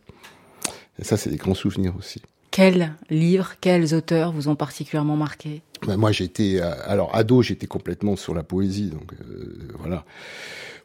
Et 1.00 1.06
ça, 1.06 1.16
c'est 1.16 1.30
des 1.30 1.38
grands 1.38 1.56
souvenirs 1.56 1.96
aussi. 1.98 2.22
Quels 2.60 2.92
livres, 3.10 3.54
quels 3.62 3.96
auteurs 3.96 4.34
vous 4.34 4.50
ont 4.50 4.56
particulièrement 4.58 5.16
marqué? 5.16 5.62
Ben 5.88 5.96
Moi, 5.96 6.12
j'étais, 6.12 6.60
alors 6.60 7.16
ado, 7.16 7.42
j'étais 7.42 7.68
complètement 7.68 8.18
sur 8.18 8.36
la 8.36 8.44
poésie, 8.44 8.90
donc 8.90 9.14
euh, 9.14 9.70
voilà. 9.80 10.04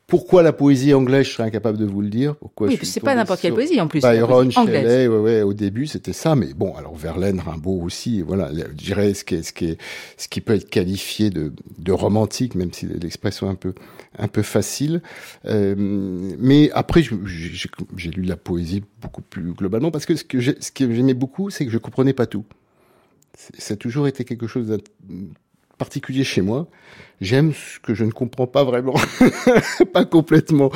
Pourquoi 0.07 0.43
la 0.43 0.53
poésie 0.53 0.93
anglaise, 0.93 1.27
je 1.27 1.33
serais 1.33 1.45
incapable 1.45 1.79
de 1.79 1.87
vous 1.87 2.03
le 2.03 2.11
dire. 2.11 2.37
Pourquoi 2.37 2.69
oui, 2.69 2.79
c'est 2.83 3.01
pas 3.01 3.15
n'importe 3.15 3.41
quelle 3.41 3.55
poésie 3.55 3.81
en 3.81 3.89
plus. 3.89 4.01
Byron, 4.01 4.51
Shelley, 4.51 5.09
ouais, 5.09 5.19
ouais, 5.19 5.43
au 5.43 5.55
début 5.55 5.87
c'était 5.87 6.13
ça, 6.13 6.37
mais 6.37 6.53
bon, 6.53 6.75
alors 6.75 6.95
Verlaine, 6.95 7.41
Rimbaud 7.41 7.81
aussi, 7.83 8.21
voilà, 8.21 8.51
je 8.53 8.73
dirais 8.75 9.15
ce 9.15 9.25
qui 9.25 9.37
est, 9.37 9.43
ce 9.43 9.53
qui 9.53 9.67
est, 9.67 9.79
ce 10.19 10.29
qui 10.29 10.43
peut 10.43 10.55
être 10.55 10.69
qualifié 10.69 11.31
de, 11.31 11.53
de 11.79 11.93
romantique, 11.93 12.55
même 12.55 12.73
si 12.73 12.87
l'expression 12.87 13.49
est 13.49 13.53
un 13.53 13.55
peu, 13.55 13.73
un 14.19 14.29
peu 14.29 14.43
facile. 14.43 15.01
Euh, 15.47 15.75
mais 15.77 16.71
après, 16.73 17.03
j'ai 17.03 18.11
lu 18.11 18.23
la 18.25 18.37
poésie 18.37 18.83
beaucoup 19.01 19.23
plus 19.23 19.53
globalement 19.53 19.91
parce 19.91 20.05
que 20.05 20.17
ce 20.17 20.25
que 20.25 20.41
j'aimais 20.95 21.15
beaucoup, 21.15 21.49
c'est 21.49 21.65
que 21.65 21.73
je 21.73 21.79
comprenais 21.79 22.13
pas 22.13 22.27
tout. 22.27 22.45
Ça 23.59 23.75
a 23.75 23.77
toujours 23.77 24.07
été 24.07 24.25
quelque 24.25 24.47
chose 24.47 24.69
de 24.69 24.79
particulier 25.79 26.25
chez 26.25 26.41
moi. 26.43 26.69
J'aime 27.21 27.53
ce 27.53 27.79
que 27.81 27.95
je 27.95 28.05
ne 28.05 28.11
comprends 28.11 28.47
pas 28.47 28.65
vraiment, 28.65 28.95
pas 29.93 30.05
complètement. 30.05 30.71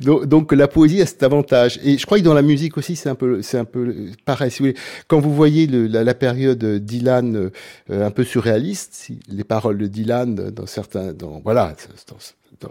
Donc, 0.00 0.52
la 0.52 0.68
poésie 0.68 1.00
a 1.00 1.06
cet 1.06 1.22
avantage. 1.22 1.80
Et 1.82 1.98
je 1.98 2.06
crois 2.06 2.18
que 2.18 2.24
dans 2.24 2.34
la 2.34 2.42
musique 2.42 2.76
aussi, 2.76 2.94
c'est 2.94 3.08
un 3.08 3.14
peu, 3.14 3.42
c'est 3.42 3.58
un 3.58 3.64
peu 3.64 3.94
pareil. 4.24 4.50
Si 4.50 4.62
vous 4.62 4.72
quand 5.06 5.18
vous 5.18 5.34
voyez 5.34 5.66
la, 5.66 6.14
période 6.14 6.62
Dylan 6.64 7.50
euh, 7.90 8.06
un 8.06 8.10
peu 8.10 8.24
surréaliste, 8.24 9.08
les 9.28 9.44
paroles 9.44 9.78
de 9.78 9.86
Dylan 9.86 10.34
dans 10.34 10.66
certains, 10.66 11.12
dans 11.12 11.40
voilà, 11.42 11.74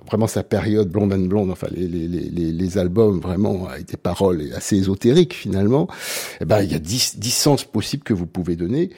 vraiment 0.05 0.27
sa 0.27 0.43
période 0.43 0.89
blonde 0.89 1.13
and 1.13 1.27
blonde, 1.27 1.51
enfin 1.51 1.67
les, 1.71 1.88
les, 1.88 2.07
les, 2.07 2.51
les 2.51 2.77
albums 2.77 3.19
vraiment 3.19 3.67
avec 3.67 3.86
des 3.86 3.97
paroles 3.97 4.43
assez 4.55 4.75
ésotériques 4.75 5.33
finalement, 5.33 5.88
eh 6.41 6.45
ben 6.45 6.62
il 6.62 6.71
y 6.71 6.75
a 6.75 6.79
dix, 6.79 7.17
dix 7.17 7.33
sens 7.33 7.63
possibles 7.63 8.03
que 8.03 8.13
vous 8.13 8.27
pouvez 8.27 8.55
donner 8.55 8.91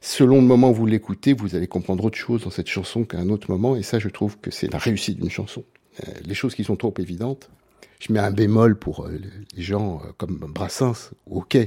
selon 0.00 0.36
le 0.36 0.46
moment 0.46 0.70
où 0.70 0.74
vous 0.74 0.86
l'écoutez, 0.86 1.32
vous 1.32 1.54
allez 1.54 1.66
comprendre 1.66 2.04
autre 2.04 2.18
chose 2.18 2.44
dans 2.44 2.50
cette 2.50 2.68
chanson 2.68 3.04
qu'à 3.04 3.18
un 3.18 3.28
autre 3.28 3.50
moment. 3.50 3.76
Et 3.76 3.82
ça, 3.82 3.98
je 3.98 4.08
trouve 4.08 4.38
que 4.38 4.50
c'est 4.50 4.72
la 4.72 4.78
réussite 4.78 5.20
d'une 5.20 5.30
chanson. 5.30 5.64
Euh, 6.06 6.12
les 6.24 6.34
choses 6.34 6.54
qui 6.54 6.64
sont 6.64 6.76
trop 6.76 6.94
évidentes, 6.98 7.50
je 8.00 8.12
mets 8.12 8.20
un 8.20 8.30
bémol 8.30 8.78
pour 8.78 9.06
euh, 9.06 9.18
les 9.56 9.62
gens 9.62 10.00
euh, 10.04 10.12
comme 10.16 10.38
Brassens. 10.38 11.10
Ok, 11.26 11.58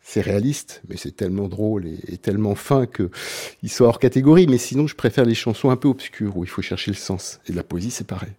c'est 0.00 0.20
réaliste, 0.22 0.80
mais 0.88 0.96
c'est 0.96 1.14
tellement 1.14 1.48
drôle 1.48 1.86
et, 1.86 2.16
tellement 2.16 2.54
fin 2.54 2.86
que 2.86 3.10
il 3.62 3.68
soit 3.70 3.88
hors 3.88 3.98
catégorie. 3.98 4.46
Mais 4.46 4.56
sinon, 4.56 4.86
je 4.86 4.94
préfère 4.94 5.26
les 5.26 5.34
chansons 5.34 5.68
un 5.70 5.76
peu 5.76 5.88
obscures 5.88 6.36
où 6.36 6.44
il 6.44 6.50
faut 6.50 6.62
chercher 6.62 6.90
le 6.90 6.96
sens. 6.96 7.40
Et 7.46 7.52
la 7.52 7.62
poésie, 7.62 7.90
c'est 7.90 8.06
pareil. 8.06 8.32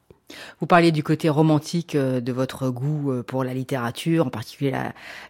Vous 0.59 0.67
parliez 0.67 0.91
du 0.91 1.03
côté 1.03 1.29
romantique 1.29 1.95
euh, 1.95 2.19
de 2.19 2.31
votre 2.31 2.69
goût 2.69 3.11
euh, 3.11 3.23
pour 3.23 3.43
la 3.43 3.53
littérature, 3.53 4.27
en 4.27 4.29
particulier 4.29 4.73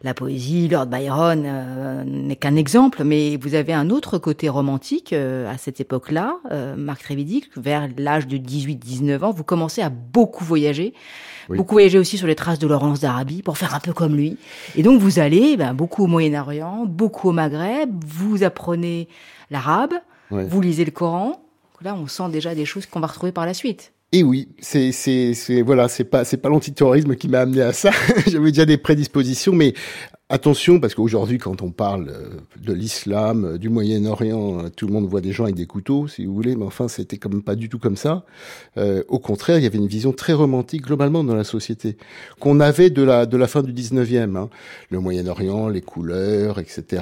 la, 0.01 0.13
poésie. 0.13 0.67
Lord 0.67 0.87
Byron 0.87 1.43
euh, 1.45 2.03
n'est 2.03 2.35
qu'un 2.35 2.55
exemple, 2.55 3.03
mais 3.03 3.37
vous 3.37 3.53
avez 3.53 3.73
un 3.73 3.89
autre 3.89 4.17
côté 4.17 4.49
romantique 4.49 5.13
à 5.13 5.57
cette 5.57 5.79
époque-là. 5.79 6.37
Marc 6.77 7.03
Trévidic, 7.03 7.45
vers 7.55 7.87
l'âge 7.97 8.27
de 8.27 8.37
18-19 8.37 9.23
ans, 9.23 9.31
vous 9.31 9.43
commencez 9.43 9.81
à 9.81 9.89
beaucoup 9.89 10.43
voyager. 10.43 10.93
Beaucoup 11.47 11.75
voyager 11.75 11.97
aussi 11.97 12.17
sur 12.17 12.27
les 12.27 12.35
traces 12.35 12.59
de 12.59 12.67
Laurence 12.67 12.99
d'Arabie 12.99 13.41
pour 13.41 13.57
faire 13.57 13.73
un 13.73 13.79
peu 13.79 13.93
comme 13.93 14.15
lui. 14.15 14.37
Et 14.75 14.83
donc 14.83 14.99
vous 14.99 15.19
allez 15.19 15.57
ben, 15.57 15.73
beaucoup 15.73 16.03
au 16.03 16.07
Moyen-Orient, 16.07 16.85
beaucoup 16.85 17.29
au 17.29 17.31
Maghreb, 17.31 17.89
vous 18.05 18.43
apprenez 18.43 19.07
l'arabe, 19.49 19.93
vous 20.29 20.61
lisez 20.61 20.85
le 20.85 20.91
Coran. 20.91 21.41
Là, 21.81 21.95
on 21.95 22.07
sent 22.07 22.29
déjà 22.29 22.55
des 22.55 22.65
choses 22.65 22.85
qu'on 22.85 22.99
va 22.99 23.07
retrouver 23.07 23.31
par 23.31 23.45
la 23.45 23.53
suite. 23.53 23.93
Et 24.11 24.23
oui, 24.23 24.49
c'est 24.59 24.91
c'est 24.91 25.61
voilà, 25.61 25.87
c'est 25.87 26.03
pas 26.03 26.25
c'est 26.25 26.37
pas 26.37 26.49
l'antiterrorisme 26.49 27.15
qui 27.15 27.27
m'a 27.27 27.41
amené 27.41 27.61
à 27.61 27.73
ça. 27.73 27.91
J'avais 28.27 28.51
déjà 28.51 28.65
des 28.65 28.77
prédispositions, 28.77 29.53
mais 29.53 29.75
Attention, 30.31 30.79
parce 30.79 30.93
qu'aujourd'hui, 30.93 31.39
quand 31.39 31.63
on 31.63 31.71
parle 31.71 32.09
euh, 32.09 32.29
de 32.63 32.71
l'islam, 32.71 33.45
euh, 33.45 33.57
du 33.57 33.67
Moyen-Orient, 33.67 34.59
euh, 34.59 34.69
tout 34.69 34.85
le 34.85 34.93
monde 34.93 35.07
voit 35.07 35.21
des 35.21 35.31
gens 35.31 35.45
avec 35.45 35.55
des 35.55 35.65
couteaux, 35.65 36.07
si 36.07 36.23
vous 36.23 36.35
voulez, 36.35 36.55
mais 36.55 36.65
enfin, 36.65 36.87
c'était 36.87 37.17
même 37.27 37.41
pas 37.41 37.55
du 37.55 37.67
tout 37.67 37.79
comme 37.79 37.95
ça. 37.95 38.25
Euh, 38.77 39.01
au 39.07 39.17
contraire, 39.17 39.57
il 39.57 39.63
y 39.63 39.65
avait 39.65 39.79
une 39.79 39.87
vision 39.87 40.11
très 40.13 40.33
romantique 40.33 40.83
globalement 40.83 41.23
dans 41.23 41.33
la 41.33 41.43
société, 41.43 41.97
qu'on 42.39 42.59
avait 42.59 42.91
de 42.91 43.01
la 43.01 43.25
de 43.25 43.37
la 43.37 43.47
fin 43.47 43.63
du 43.63 43.73
19e. 43.73 44.37
Hein. 44.37 44.49
Le 44.91 44.99
Moyen-Orient, 44.99 45.67
les 45.67 45.81
couleurs, 45.81 46.59
etc., 46.59 47.01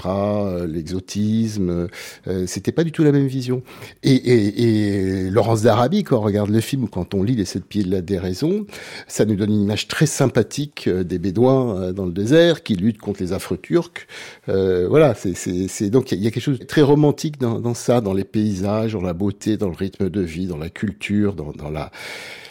l'exotisme, 0.66 1.90
euh, 2.30 2.48
c'était 2.48 2.72
pas 2.72 2.86
du 2.86 2.94
tout 2.94 3.04
la 3.04 3.12
même 3.12 3.28
vision. 3.28 3.62
Et, 4.04 4.16
et, 4.16 5.26
et 5.26 5.30
Laurence 5.30 5.64
d'Arabie, 5.64 6.06
quand 6.06 6.18
on 6.18 6.22
regarde 6.22 6.50
le 6.50 6.62
film 6.62 6.86
ou 6.86 6.88
quand 6.88 7.14
on 7.14 7.24
lit 7.24 7.36
Les 7.36 7.44
Sept 7.44 7.66
Pieds 7.66 7.84
de 7.84 7.92
la 7.92 8.00
Déraison, 8.02 8.66
ça 9.10 9.26
nous 9.26 9.36
donne 9.36 9.52
une 9.52 9.64
image 9.64 9.90
très 9.90 10.06
sympathique 10.06 10.88
des 10.88 11.20
Bédouins 11.20 11.92
dans 11.92 12.06
le 12.06 12.14
désert 12.14 12.64
qui 12.64 12.76
luttent 12.76 13.00
contre 13.00 13.17
les 13.20 13.34
affreux 13.34 13.58
turcs. 13.58 14.08
Euh, 14.50 14.88
voilà, 14.88 15.16
c'est 15.16 15.90
donc 15.90 16.12
il 16.12 16.24
y, 16.24 16.28
a 16.28 16.32
quelque 16.32 16.44
chose 16.44 16.60
de 16.60 16.66
très 16.66 16.82
romantique 16.82 17.40
dans, 17.40 17.60
dans, 17.60 17.74
ça, 17.74 18.02
dans 18.02 18.14
les 18.14 18.24
paysages, 18.24 18.94
dans 18.94 19.02
la 19.02 19.14
beauté, 19.14 19.58
dans 19.58 19.70
le 19.70 19.76
rythme 19.76 20.10
de 20.10 20.22
vie, 20.22 20.48
dans 20.48 20.58
la 20.58 20.70
culture, 20.70 21.34
dans, 21.34 21.52
dans 21.52 21.70
la, 21.70 21.92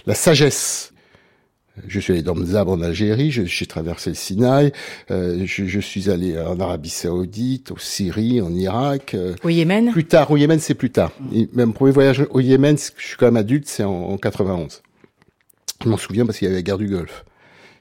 la 0.06 0.14
sagesse. 0.14 0.92
Je 1.86 2.00
suis 2.00 2.14
allé 2.14 2.22
dans 2.22 2.34
Mzab 2.34 2.68
en 2.68 2.80
Algérie, 2.80 3.30
j'ai 3.30 3.66
traversé 3.66 4.10
le 4.10 4.16
Sinaï, 4.16 4.72
euh, 5.10 5.42
je, 5.44 5.66
je, 5.66 5.80
suis 5.80 6.08
allé 6.08 6.38
en 6.38 6.58
Arabie 6.58 6.88
Saoudite, 6.88 7.70
au 7.70 7.78
Syrie, 7.78 8.40
en 8.40 8.54
Irak. 8.54 9.12
Euh, 9.12 9.34
au 9.44 9.50
Yémen? 9.50 9.92
Plus 9.92 10.06
tard, 10.06 10.30
au 10.30 10.38
Yémen 10.38 10.58
c'est 10.58 10.74
plus 10.74 10.90
tard. 10.90 11.12
Et 11.34 11.48
même 11.52 11.74
premier 11.74 11.92
voyage 11.92 12.24
au 12.30 12.40
Yémen, 12.40 12.78
je 12.78 13.06
suis 13.06 13.16
quand 13.18 13.26
même 13.26 13.36
adulte, 13.36 13.68
c'est 13.68 13.84
en, 13.84 13.92
en 13.92 14.16
91. 14.16 14.82
Je 15.84 15.88
m'en 15.90 15.98
souviens 15.98 16.24
parce 16.24 16.38
qu'il 16.38 16.46
y 16.46 16.48
avait 16.48 16.56
la 16.56 16.62
guerre 16.62 16.78
du 16.78 16.88
Golfe 16.88 17.24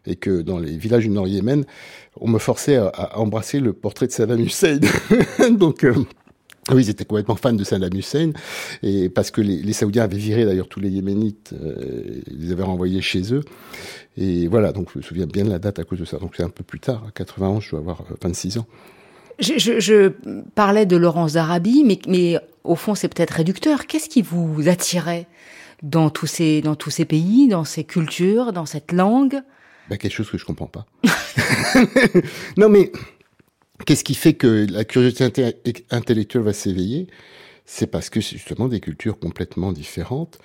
et 0.08 0.16
que 0.16 0.42
dans 0.42 0.60
les 0.60 0.78
villages 0.78 1.04
du 1.04 1.10
Nord 1.10 1.28
Yémen, 1.28 1.66
on 2.20 2.28
me 2.28 2.40
forçait 2.40 2.78
à, 2.78 3.20
embrasser 3.20 3.60
le 3.60 3.74
portrait 3.74 4.08
de 4.08 4.12
Saddam 4.12 4.40
Hussein. 4.40 4.80
Donc 5.52 5.84
euh, 5.84 5.94
oui, 6.72 6.84
ils 6.84 6.90
étaient 6.90 7.06
complètement 7.06 7.36
fans 7.36 7.54
de 7.54 7.64
Saddam 7.64 7.94
Hussein, 7.94 8.32
et 8.82 9.10
parce 9.10 9.30
que 9.30 9.42
les, 9.42 9.74
Saoudiens 9.74 10.04
avaient 10.04 10.18
viré 10.18 10.46
d'ailleurs 10.46 10.68
tous 10.68 10.80
les 10.80 10.90
Yéménites, 10.90 11.54
euh, 11.54 12.22
ils 12.28 12.48
les 12.48 12.52
avaient 12.52 12.64
renvoyés 12.64 13.02
chez 13.02 13.34
eux. 13.34 13.44
Et 14.18 14.48
voilà, 14.48 14.72
donc 14.72 14.90
je 14.94 15.00
me 15.00 15.04
souviens 15.04 15.28
bien 15.28 15.44
de 15.44 15.50
la 15.50 15.60
date 15.60 15.78
à 15.78 15.84
cause 15.84 16.00
de 16.00 16.06
ça. 16.06 16.18
Donc 16.18 16.34
c'est 16.36 16.44
un 16.44 16.50
peu 16.50 16.64
plus 16.64 16.80
tard, 16.80 17.04
à 17.08 17.12
91, 17.12 17.62
je 17.62 17.72
dois 17.72 17.80
avoir 17.80 18.04
26 18.22 18.58
euh, 18.58 18.60
ans. 18.62 18.66
Je, 19.38 19.60
je, 19.60 19.80
je 19.80 20.12
parlais 20.56 20.86
de 20.86 20.98
Laurence 20.98 21.34
d'Arabie, 21.34 21.84
mais, 21.84 22.00
mais 22.08 22.40
au 22.64 22.76
fond 22.76 22.96
c'est 22.96 23.10
peut-être 23.10 23.32
réducteur. 23.32 23.86
Qu'est-ce 23.86 24.10
qui 24.10 24.24
vous 24.24 24.68
attirait 24.68 25.28
dans 25.84 26.10
tous 26.10 26.26
ces 26.26 26.62
dans 26.62 26.76
tous 26.76 26.90
ces 26.90 27.06
pays, 27.06 27.48
dans 27.48 27.66
ces 27.66 27.84
cultures, 27.84 28.54
dans 28.54 28.66
cette 28.66 28.92
langue? 28.92 29.42
Bah, 29.90 29.98
quelque 29.98 30.14
chose 30.14 30.30
que 30.30 30.38
je 30.38 30.46
comprends 30.46 30.68
pas. 30.68 30.86
non, 32.58 32.70
mais 32.70 32.92
qu'est-ce 33.86 34.04
qui 34.04 34.16
fait 34.16 34.34
que 34.34 34.66
la 34.70 34.84
curiosité 34.84 35.54
intellectuelle 35.92 36.44
va 36.44 36.54
s'éveiller? 36.54 37.08
C'est 37.68 37.88
parce 37.88 38.12
que 38.12 38.22
c'est 38.22 38.38
justement 38.38 38.68
des 38.68 38.80
cultures 38.80 39.18
complètement 39.18 39.72
différentes. 39.72 40.38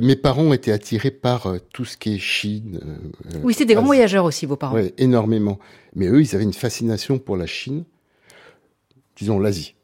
Mes 0.00 0.16
parents 0.16 0.42
ont 0.42 0.52
été 0.52 0.72
attirés 0.72 1.10
par 1.10 1.46
euh, 1.46 1.58
tout 1.72 1.86
ce 1.86 1.96
qui 1.96 2.16
est 2.16 2.18
Chine. 2.18 2.80
Euh, 2.84 3.40
oui, 3.42 3.54
c'est 3.54 3.64
des 3.64 3.74
grands 3.74 3.84
voyageurs 3.84 4.26
aussi, 4.26 4.44
vos 4.44 4.56
parents. 4.56 4.74
Oui, 4.74 4.92
énormément. 4.98 5.58
Mais 5.94 6.06
eux, 6.06 6.20
ils 6.20 6.34
avaient 6.34 6.44
une 6.44 6.52
fascination 6.52 7.18
pour 7.18 7.38
la 7.38 7.46
Chine, 7.46 7.84
disons 9.16 9.38
l'Asie. 9.38 9.74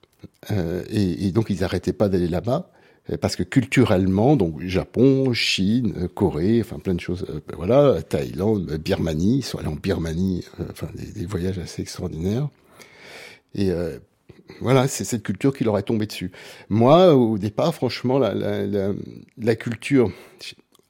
Euh, 0.51 0.83
et, 0.91 1.29
et, 1.29 1.33
donc, 1.33 1.49
ils 1.49 1.61
n'arrêtaient 1.61 1.95
pas 1.95 2.11
d'aller 2.11 2.29
là-bas. 2.29 2.71
Euh, 3.11 3.17
parce 3.17 3.37
que 3.37 3.43
culturellement, 3.43 4.37
donc 4.37 4.61
Japon, 4.63 5.33
Chine, 5.33 5.95
euh, 5.99 6.09
Corée, 6.09 6.61
enfin 6.61 6.79
plein 6.79 6.95
de 6.95 7.01
choses, 7.01 7.27
euh, 7.29 7.41
voilà, 7.57 8.03
Thaïlande, 8.03 8.79
Birmanie, 8.83 9.39
ils 9.39 9.43
sont 9.43 9.59
allés 9.59 9.69
en 9.69 9.77
Birmanie, 9.77 10.45
enfin 10.71 10.89
des, 10.95 11.27
voyages 11.27 11.59
assez 11.59 11.83
extraordinaires. 11.83 12.49
Et 13.55 13.71
voilà, 14.61 14.87
c'est 14.87 15.03
cette 15.03 15.25
culture 15.25 15.53
qui 15.57 15.65
leur 15.65 15.77
est 15.77 15.83
tombée 15.83 16.07
dessus. 16.07 16.31
Moi, 16.69 17.15
au 17.17 17.37
départ, 17.37 17.75
franchement, 17.75 18.19
la, 18.19 19.57
culture 19.57 20.13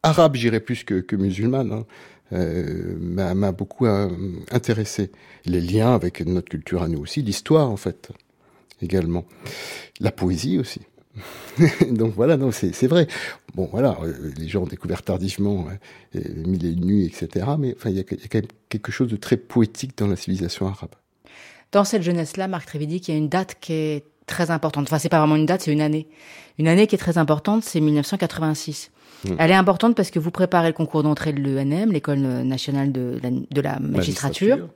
arabe, 0.03 0.35
j'irais 0.35 0.61
plus 0.61 0.85
que, 0.85 1.17
musulmane, 1.17 1.73
hein, 1.73 1.87
euh, 2.33 2.97
m'a 3.01 3.53
beaucoup 3.53 3.87
intéressé. 3.87 5.11
Les 5.47 5.61
liens 5.61 5.95
avec 5.95 6.25
notre 6.27 6.51
culture 6.51 6.83
à 6.83 6.89
nous 6.89 7.01
aussi, 7.01 7.23
l'histoire 7.23 7.71
en 7.71 7.79
fait, 7.79 8.11
également. 8.83 9.25
La 10.01 10.13
poésie 10.13 10.59
aussi. 10.59 10.83
donc 11.91 12.15
voilà, 12.15 12.37
non, 12.37 12.51
c'est 12.53 12.87
vrai. 12.87 13.07
Bon, 13.55 13.69
voilà, 13.71 13.99
euh, 14.03 14.33
les 14.37 14.49
gens 14.49 14.63
ont 14.63 14.67
découvert 14.67 15.03
tardivement 15.03 15.67
hein, 15.69 15.77
mille 16.47 16.65
et 16.65 16.71
une 16.71 16.85
nuits, 16.85 17.05
etc. 17.05 17.47
Mais 17.59 17.75
enfin, 17.77 17.91
il 17.91 17.97
y, 17.97 18.01
a 18.01 18.05
quand 18.05 18.35
même 18.35 18.47
quelque 18.69 18.93
chose 18.93 19.09
de 19.09 19.17
très 19.17 19.37
poétique 19.37 19.99
dans 19.99 20.07
la 20.07 20.17
civilisation 20.17 20.67
arabe. 20.67 20.91
Dans 21.73 21.85
cette 21.85 22.03
jeunesse-là, 22.03 22.49
Marc 22.49 22.67
Trévidic, 22.67 23.09
il 23.09 23.11
y 23.13 23.15
a 23.15 23.19
une 23.19 23.29
date 23.29 23.57
qui 23.61 23.73
est 23.73 24.05
très 24.27 24.51
importante. 24.51 24.87
Enfin, 24.89 24.99
c'est 24.99 25.09
pas 25.09 25.19
vraiment 25.19 25.37
une 25.37 25.47
date, 25.47 25.63
c'est 25.63 25.73
une 25.73 25.81
année. 25.81 26.07
Une 26.59 26.69
année 26.69 26.87
qui 26.87 26.95
est 26.95 26.99
très 26.99 27.19
importante, 27.19 27.65
c'est 27.65 27.81
1986. 27.81 28.91
Hmm. 29.25 29.35
Elle 29.39 29.51
est 29.51 29.55
importante 29.55 29.97
parce 29.97 30.11
que 30.11 30.19
vous 30.19 30.31
préparez 30.31 30.69
le 30.69 30.73
concours 30.73 31.03
d'entrée 31.03 31.33
de 31.33 31.41
l'ENM, 31.41 31.93
l'école 31.93 32.19
nationale 32.19 32.93
de 32.93 33.19
la, 33.23 33.31
de 33.31 33.61
la 33.61 33.79
magistrature. 33.81 34.57
magistrature. 34.57 34.69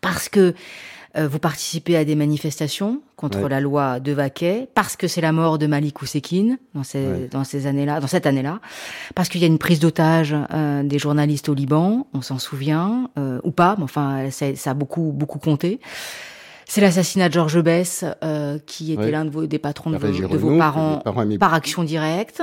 Parce 0.00 0.28
que 0.28 0.54
vous 1.16 1.38
participez 1.38 1.96
à 1.96 2.04
des 2.04 2.14
manifestations 2.14 3.00
contre 3.16 3.48
la 3.48 3.60
loi 3.60 3.98
de 3.98 4.12
Vaquet 4.12 4.68
parce 4.74 4.96
que 4.96 5.08
c'est 5.08 5.20
la 5.20 5.32
mort 5.32 5.58
de 5.58 5.66
Malik 5.66 6.00
Oussekine 6.02 6.58
dans 6.74 6.84
ces 6.84 7.28
dans 7.30 7.44
ces 7.44 7.66
années-là, 7.66 8.00
dans 8.00 8.06
cette 8.06 8.26
année-là, 8.26 8.60
parce 9.14 9.28
qu'il 9.28 9.40
y 9.40 9.44
a 9.44 9.48
une 9.48 9.58
prise 9.58 9.80
d'otage 9.80 10.34
euh, 10.52 10.82
des 10.84 10.98
journalistes 10.98 11.48
au 11.48 11.54
Liban, 11.54 12.06
on 12.14 12.22
s'en 12.22 12.38
souvient 12.38 13.10
euh, 13.18 13.40
ou 13.42 13.50
pas, 13.50 13.74
mais 13.78 13.84
enfin 13.84 14.30
ça, 14.30 14.54
ça 14.54 14.70
a 14.70 14.74
beaucoup 14.74 15.12
beaucoup 15.12 15.38
compté. 15.38 15.80
C'est 16.66 16.82
l'assassinat 16.82 17.28
de 17.28 17.34
Georges 17.34 17.62
Bess, 17.62 18.04
qui 18.66 18.92
était 18.92 19.10
l'un 19.10 19.24
de 19.24 19.30
vos, 19.30 19.46
des 19.46 19.58
patrons 19.58 19.90
de, 19.90 19.96
vos, 19.96 20.58
parents, 20.58 21.02
par 21.40 21.54
action 21.54 21.82
directe. 21.82 22.42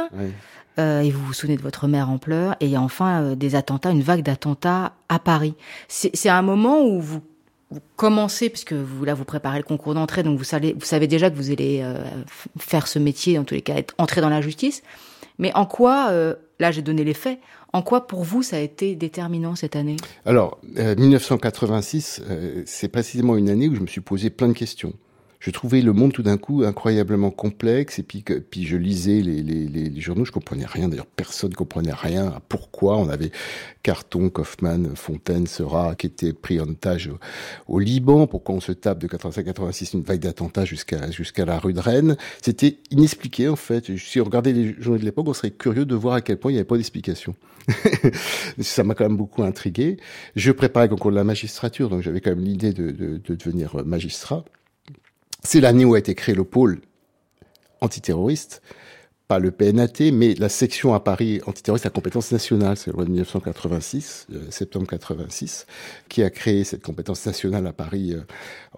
et 0.79 1.11
vous 1.11 1.25
vous 1.25 1.33
souvenez 1.33 1.57
de 1.57 1.61
votre 1.61 1.87
mère 1.87 2.09
en 2.09 2.17
pleurs. 2.17 2.55
Et 2.59 2.75
enfin 2.75 3.35
des 3.35 3.53
attentats, 3.53 3.91
une 3.91 4.01
vague 4.01 4.23
d'attentats 4.23 4.93
à 5.09 5.19
Paris. 5.19 5.53
C'est 5.87 6.29
un 6.29 6.41
moment 6.41 6.81
où 6.81 6.99
vous 6.99 7.21
vous 7.71 7.81
commencez, 7.95 8.49
puisque 8.49 8.73
vous 8.73 9.05
là 9.05 9.13
vous 9.13 9.25
préparez 9.25 9.57
le 9.57 9.63
concours 9.63 9.93
d'entrée, 9.93 10.23
donc 10.23 10.37
vous 10.37 10.43
savez, 10.43 10.73
vous 10.73 10.85
savez 10.85 11.07
déjà 11.07 11.29
que 11.29 11.35
vous 11.35 11.51
allez 11.51 11.81
euh, 11.83 12.03
faire 12.57 12.87
ce 12.87 12.99
métier, 12.99 13.39
en 13.39 13.43
tous 13.43 13.55
les 13.55 13.61
cas, 13.61 13.75
être 13.75 13.93
entré 13.97 14.21
dans 14.21 14.29
la 14.29 14.41
justice. 14.41 14.83
Mais 15.37 15.51
en 15.53 15.65
quoi, 15.65 16.09
euh, 16.11 16.35
là 16.59 16.71
j'ai 16.71 16.81
donné 16.81 17.03
les 17.03 17.13
faits, 17.13 17.39
en 17.73 17.81
quoi 17.81 18.07
pour 18.07 18.23
vous 18.23 18.43
ça 18.43 18.57
a 18.57 18.59
été 18.59 18.95
déterminant 18.95 19.55
cette 19.55 19.75
année? 19.75 19.97
Alors, 20.25 20.59
1986, 20.63 22.21
euh, 22.29 22.63
c'est 22.65 22.87
précisément 22.87 23.35
une 23.35 23.49
année 23.49 23.67
où 23.67 23.75
je 23.75 23.81
me 23.81 23.87
suis 23.87 24.01
posé 24.01 24.29
plein 24.29 24.47
de 24.47 24.53
questions 24.53 24.93
je 25.45 25.51
trouvais 25.51 25.81
le 25.81 25.93
monde 25.93 26.11
tout 26.11 26.23
d'un 26.23 26.37
coup 26.37 26.63
incroyablement 26.63 27.29
complexe 27.29 27.99
et 27.99 28.03
puis 28.03 28.23
que, 28.23 28.33
puis 28.33 28.65
je 28.65 28.77
lisais 28.77 29.21
les, 29.21 29.43
les, 29.43 29.67
les, 29.67 30.01
journaux, 30.01 30.25
je 30.25 30.31
comprenais 30.31 30.65
rien. 30.65 30.89
D'ailleurs, 30.89 31.05
personne 31.05 31.53
comprenait 31.53 31.93
rien 31.93 32.29
à 32.29 32.39
pourquoi 32.49 32.97
on 32.97 33.09
avait 33.09 33.29
Carton, 33.83 34.29
Kaufmann, 34.29 34.95
Fontaine, 34.95 35.45
Seurat 35.45 35.93
qui 35.93 36.07
étaient 36.07 36.33
pris 36.33 36.59
en 36.59 36.63
otage 36.63 37.11
au, 37.67 37.77
Liban, 37.77 38.25
pourquoi 38.25 38.55
on 38.55 38.59
se 38.59 38.71
tape 38.71 38.97
de 38.97 39.07
85-86 39.07 39.95
une 39.95 40.01
vague 40.01 40.21
d'attentats 40.21 40.65
jusqu'à 40.65 41.11
jusqu'à 41.11 41.45
la 41.45 41.59
rue 41.59 41.73
de 41.73 41.79
Rennes. 41.79 42.17
C'était 42.41 42.79
inexpliqué 42.89 43.47
en 43.47 43.55
fait. 43.55 43.95
Si 43.97 44.19
on 44.19 44.23
regardait 44.23 44.51
les 44.51 44.73
journaux 44.81 44.97
de 44.97 45.05
l'époque, 45.05 45.27
on 45.27 45.33
serait 45.33 45.51
curieux 45.51 45.85
de 45.85 45.93
voir 45.93 46.15
à 46.15 46.21
quel 46.21 46.37
point 46.37 46.49
il 46.49 46.55
n'y 46.55 46.59
avait 46.59 46.65
pas 46.65 46.77
d'explication. 46.77 47.35
ça 48.61 48.83
m'a 48.83 48.95
quand 48.95 49.07
même 49.07 49.17
beaucoup 49.17 49.43
intrigué. 49.43 49.97
Je 50.35 50.51
préparais 50.51 50.85
le 50.87 50.89
concours 50.89 51.11
de 51.11 51.17
la 51.17 51.23
magistrature, 51.23 51.89
donc 51.89 52.01
j'avais 52.01 52.19
quand 52.19 52.31
même 52.31 52.43
l'idée 52.43 52.73
de, 52.73 52.89
de, 52.89 53.21
de 53.23 53.35
devenir 53.35 53.85
magistrat. 53.85 54.43
C'est 55.45 55.61
l'année 55.61 55.85
où 55.85 55.93
a 55.93 55.99
été 55.99 56.15
créé 56.15 56.33
le 56.33 56.43
pôle 56.43 56.81
antiterroriste, 57.79 58.63
pas 59.27 59.37
le 59.37 59.51
PNAT, 59.51 60.11
mais 60.11 60.33
la 60.35 60.49
section 60.49 60.95
à 60.95 60.99
Paris 60.99 61.39
antiterroriste 61.45 61.85
à 61.85 61.91
compétence 61.91 62.31
nationale, 62.31 62.77
c'est 62.77 62.87
la 62.87 62.93
loi 62.93 63.05
de 63.05 63.11
1986, 63.11 64.27
euh, 64.33 64.41
septembre 64.49 64.87
86, 64.87 65.67
qui 66.09 66.23
a 66.23 66.31
créé 66.31 66.63
cette 66.63 66.81
compétence 66.81 67.25
nationale 67.27 67.67
à 67.67 67.73
Paris 67.73 68.13
euh, 68.13 68.21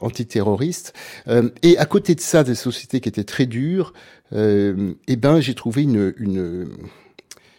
antiterroriste. 0.01 0.93
Euh, 1.29 1.49
et 1.63 1.77
à 1.77 1.85
côté 1.85 2.15
de 2.15 2.21
ça, 2.21 2.43
des 2.43 2.55
sociétés 2.55 2.99
qui 2.99 3.09
étaient 3.09 3.23
très 3.23 3.45
dures, 3.45 3.93
eh 4.33 5.15
ben 5.15 5.39
j'ai 5.39 5.55
trouvé 5.55 5.83
une, 5.83 6.13
une 6.17 6.67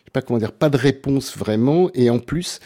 sais 0.09 0.13
pas 0.13 0.23
comment 0.23 0.39
dire, 0.39 0.53
pas 0.53 0.71
de 0.71 0.79
réponse 0.79 1.37
vraiment, 1.37 1.91
et 1.93 2.09
en 2.09 2.19
plus 2.19 2.61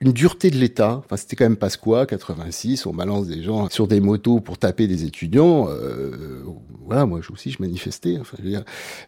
une 0.00 0.12
dureté 0.12 0.50
de 0.50 0.56
l'État. 0.56 1.02
Enfin, 1.04 1.16
c'était 1.16 1.36
quand 1.36 1.44
même 1.44 1.56
pas 1.56 1.70
quoi, 1.70 2.06
86, 2.06 2.86
on 2.86 2.92
balance 2.92 3.26
des 3.26 3.42
gens 3.42 3.68
sur 3.70 3.88
des 3.88 4.00
motos 4.00 4.40
pour 4.40 4.58
taper 4.58 4.86
des 4.86 5.04
étudiants. 5.04 5.68
Euh, 5.70 6.42
voilà, 6.84 7.06
moi 7.06 7.20
aussi 7.30 7.50
je 7.50 7.60
manifestais. 7.60 8.18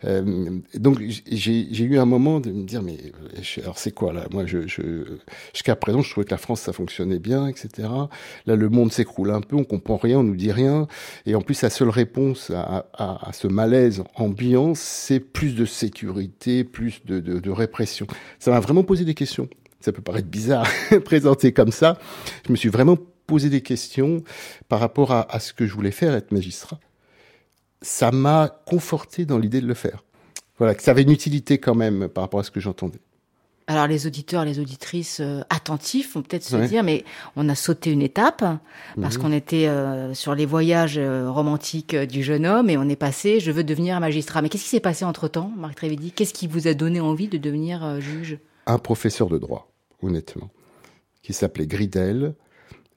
Euh, 0.04 0.60
donc 0.74 1.00
j'ai 1.30 1.84
eu 1.84 1.98
un 1.98 2.06
moment 2.06 2.40
de 2.40 2.50
me 2.50 2.64
dire 2.64 2.82
mais 2.82 2.96
alors 3.62 3.78
c'est 3.78 3.92
quoi 3.92 4.12
là? 4.12 4.26
Moi, 4.32 4.46
jusqu'à 4.46 5.76
présent, 5.76 6.00
je 6.00 6.10
trouvais 6.10 6.24
que 6.24 6.30
la 6.30 6.38
France 6.38 6.62
ça 6.62 6.72
fonctionnait 6.72 7.18
bien, 7.18 7.46
etc. 7.46 7.88
Là, 8.46 8.56
le 8.56 8.68
monde 8.68 8.92
s'écroule 8.92 9.30
un 9.30 9.42
peu, 9.42 9.56
on 9.56 9.64
comprend 9.64 9.96
rien, 9.96 10.18
on 10.18 10.24
nous 10.24 10.36
dit 10.36 10.52
rien, 10.52 10.88
et 11.26 11.34
en 11.34 11.42
plus 11.42 11.60
la 11.62 11.70
seule 11.70 11.90
réponse 11.90 12.50
à, 12.50 13.30
ce 13.32 13.46
malaise 13.46 14.02
ambiant, 14.14 14.74
c'est 14.74 15.20
plus 15.20 15.54
de 15.54 15.64
sécurité, 15.64 16.64
plus 16.64 17.04
de 17.04 17.50
répression. 17.50 18.06
Ça 18.38 18.50
m'a 18.50 18.60
vraiment 18.60 18.84
posé 18.84 19.04
des 19.04 19.14
questions 19.14 19.48
ça 19.80 19.92
peut 19.92 20.02
paraître 20.02 20.28
bizarre 20.28 20.68
présenté 21.04 21.52
comme 21.52 21.72
ça, 21.72 21.98
je 22.46 22.52
me 22.52 22.56
suis 22.56 22.68
vraiment 22.68 22.96
posé 23.26 23.50
des 23.50 23.60
questions 23.60 24.22
par 24.68 24.80
rapport 24.80 25.12
à, 25.12 25.30
à 25.32 25.40
ce 25.40 25.52
que 25.52 25.66
je 25.66 25.74
voulais 25.74 25.90
faire, 25.90 26.14
être 26.14 26.32
magistrat. 26.32 26.80
Ça 27.82 28.10
m'a 28.10 28.48
conforté 28.66 29.24
dans 29.24 29.38
l'idée 29.38 29.60
de 29.60 29.66
le 29.66 29.74
faire. 29.74 30.04
Voilà, 30.58 30.74
que 30.74 30.82
ça 30.82 30.90
avait 30.90 31.02
une 31.02 31.12
utilité 31.12 31.58
quand 31.58 31.74
même 31.74 32.08
par 32.08 32.24
rapport 32.24 32.40
à 32.40 32.42
ce 32.42 32.50
que 32.50 32.60
j'entendais. 32.60 32.98
Alors 33.68 33.86
les 33.86 34.06
auditeurs, 34.06 34.46
les 34.46 34.60
auditrices 34.60 35.20
euh, 35.20 35.42
attentifs 35.50 36.14
vont 36.14 36.22
peut-être 36.22 36.42
se 36.42 36.56
ouais. 36.56 36.66
dire, 36.66 36.82
mais 36.82 37.04
on 37.36 37.50
a 37.50 37.54
sauté 37.54 37.92
une 37.92 38.00
étape 38.00 38.42
parce 38.98 39.18
mmh. 39.18 39.20
qu'on 39.20 39.32
était 39.32 39.68
euh, 39.68 40.14
sur 40.14 40.34
les 40.34 40.46
voyages 40.46 40.96
euh, 40.96 41.30
romantiques 41.30 41.94
du 41.94 42.22
jeune 42.22 42.46
homme 42.46 42.70
et 42.70 42.78
on 42.78 42.88
est 42.88 42.96
passé, 42.96 43.40
je 43.40 43.52
veux 43.52 43.64
devenir 43.64 44.00
magistrat. 44.00 44.40
Mais 44.40 44.48
qu'est-ce 44.48 44.64
qui 44.64 44.70
s'est 44.70 44.80
passé 44.80 45.04
entre 45.04 45.28
temps, 45.28 45.52
Marc 45.58 45.74
Trévédy 45.74 46.12
Qu'est-ce 46.12 46.32
qui 46.32 46.46
vous 46.46 46.66
a 46.66 46.72
donné 46.72 47.00
envie 47.00 47.28
de 47.28 47.36
devenir 47.36 48.00
juge? 48.00 48.38
Un 48.68 48.78
professeur 48.78 49.28
de 49.28 49.38
droit 49.38 49.68
honnêtement, 50.02 50.50
qui 51.22 51.32
s'appelait 51.32 51.66
Gridel. 51.66 52.34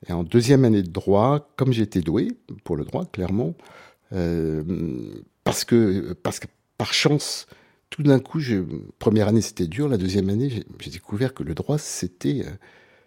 Et 0.08 0.14
en 0.14 0.24
deuxième 0.24 0.66
année 0.66 0.82
de 0.82 0.90
droit, 0.90 1.52
comme 1.58 1.74
j'étais 1.74 2.02
doué 2.02 2.30
pour 2.64 2.76
le 2.76 2.86
droit, 2.86 3.06
clairement, 3.06 3.54
euh, 4.14 4.64
parce 5.44 5.64
que 5.64 6.14
parce 6.14 6.40
que 6.40 6.48
par 6.78 6.94
chance, 6.94 7.46
tout 7.90 8.02
d'un 8.02 8.20
coup, 8.20 8.42
première 8.98 9.28
année 9.28 9.42
c'était 9.42 9.68
dur, 9.68 9.88
la 9.88 9.98
deuxième 9.98 10.30
année 10.30 10.64
j'ai 10.80 10.90
découvert 10.90 11.34
que 11.34 11.44
le 11.44 11.54
droit 11.54 11.78
c'était 11.78 12.44
euh, 12.46 12.52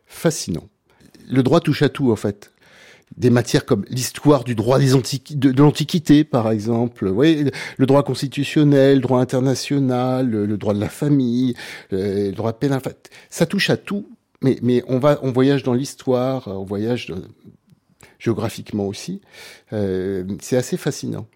fascinant. 0.07 0.69
Le 1.29 1.43
droit 1.43 1.61
touche 1.61 1.83
à 1.83 1.89
tout 1.89 2.13
en 2.13 2.17
fait. 2.17 2.53
Des 3.17 3.31
matières 3.31 3.65
comme 3.65 3.85
l'histoire 3.89 4.43
du 4.43 4.55
droit 4.55 4.79
des 4.79 4.91
de, 4.91 5.63
l'Antiquité, 5.63 6.25
par 6.25 6.51
exemple, 6.51 7.07
le 7.07 7.87
droit 7.87 8.03
constitutionnel, 8.03 8.97
le 8.97 9.03
droit 9.03 9.21
international, 9.21 10.29
le, 10.29 10.57
droit 10.57 10.75
de 10.75 10.81
la 10.81 10.89
famille, 10.89 11.55
le, 11.91 12.33
droit 12.33 12.53
pénal. 12.55 12.79
Enfin, 12.79 12.95
ça 13.31 13.47
touche 13.47 13.71
à 13.71 13.77
tout, 13.77 14.09
mais, 14.43 14.59
mais 14.63 14.83
on 14.89 14.99
va, 14.99 15.21
on 15.23 15.31
voyage 15.31 15.63
dans 15.63 15.75
l'histoire, 15.75 16.49
on 16.49 16.65
voyage 16.65 17.13
géographiquement 18.19 18.87
aussi. 18.87 19.21
Euh, 19.73 20.25
c'est 20.41 20.57
assez 20.57 20.77
fascinant. 20.77 21.27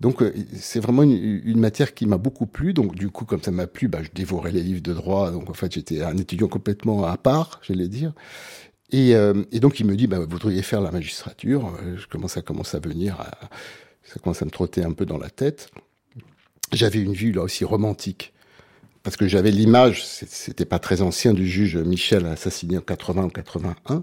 Donc 0.00 0.22
euh, 0.22 0.32
c'est 0.54 0.78
vraiment 0.78 1.02
une, 1.02 1.40
une, 1.44 1.58
matière 1.58 1.92
qui 1.92 2.06
m'a 2.06 2.18
beaucoup 2.18 2.46
plu. 2.46 2.72
Donc 2.72 2.94
du 2.94 3.10
coup, 3.10 3.24
comme 3.24 3.42
ça 3.42 3.50
m'a 3.50 3.66
plu, 3.66 3.88
bah, 3.88 3.98
je 4.02 4.10
dévorais 4.14 4.52
les 4.52 4.62
livres 4.62 4.82
de 4.82 4.94
droit. 4.94 5.30
Donc 5.30 5.50
en 5.50 5.54
fait, 5.54 5.72
j'étais 5.72 6.02
un 6.02 6.16
étudiant 6.16 6.48
complètement 6.48 7.04
à 7.04 7.16
part, 7.16 7.60
j'allais 7.66 7.88
dire. 7.88 8.12
Et, 8.90 9.14
euh, 9.14 9.44
et, 9.52 9.60
donc 9.60 9.80
il 9.80 9.86
me 9.86 9.96
dit, 9.96 10.06
bah, 10.06 10.18
vous 10.18 10.38
devriez 10.38 10.62
faire 10.62 10.80
la 10.80 10.90
magistrature. 10.90 11.74
Euh, 11.82 11.96
je 11.96 12.06
commence 12.06 12.36
à 12.36 12.42
commencer 12.42 12.76
à 12.76 12.80
venir, 12.80 13.20
à, 13.20 13.48
ça 14.02 14.18
commence 14.20 14.40
à 14.42 14.44
me 14.44 14.50
trotter 14.50 14.82
un 14.82 14.92
peu 14.92 15.04
dans 15.04 15.18
la 15.18 15.30
tête. 15.30 15.70
J'avais 16.72 17.00
une 17.00 17.12
vue 17.12 17.32
là 17.32 17.42
aussi 17.42 17.64
romantique 17.64 18.32
parce 19.02 19.16
que 19.16 19.26
j'avais 19.26 19.50
l'image, 19.50 20.04
c'était 20.04 20.64
pas 20.64 20.78
très 20.78 21.02
ancien, 21.02 21.32
du 21.32 21.46
juge 21.46 21.76
Michel 21.76 22.26
assassiné 22.26 22.78
en 22.78 22.82
80 22.82 23.24
ou 23.24 23.28
81, 23.28 24.02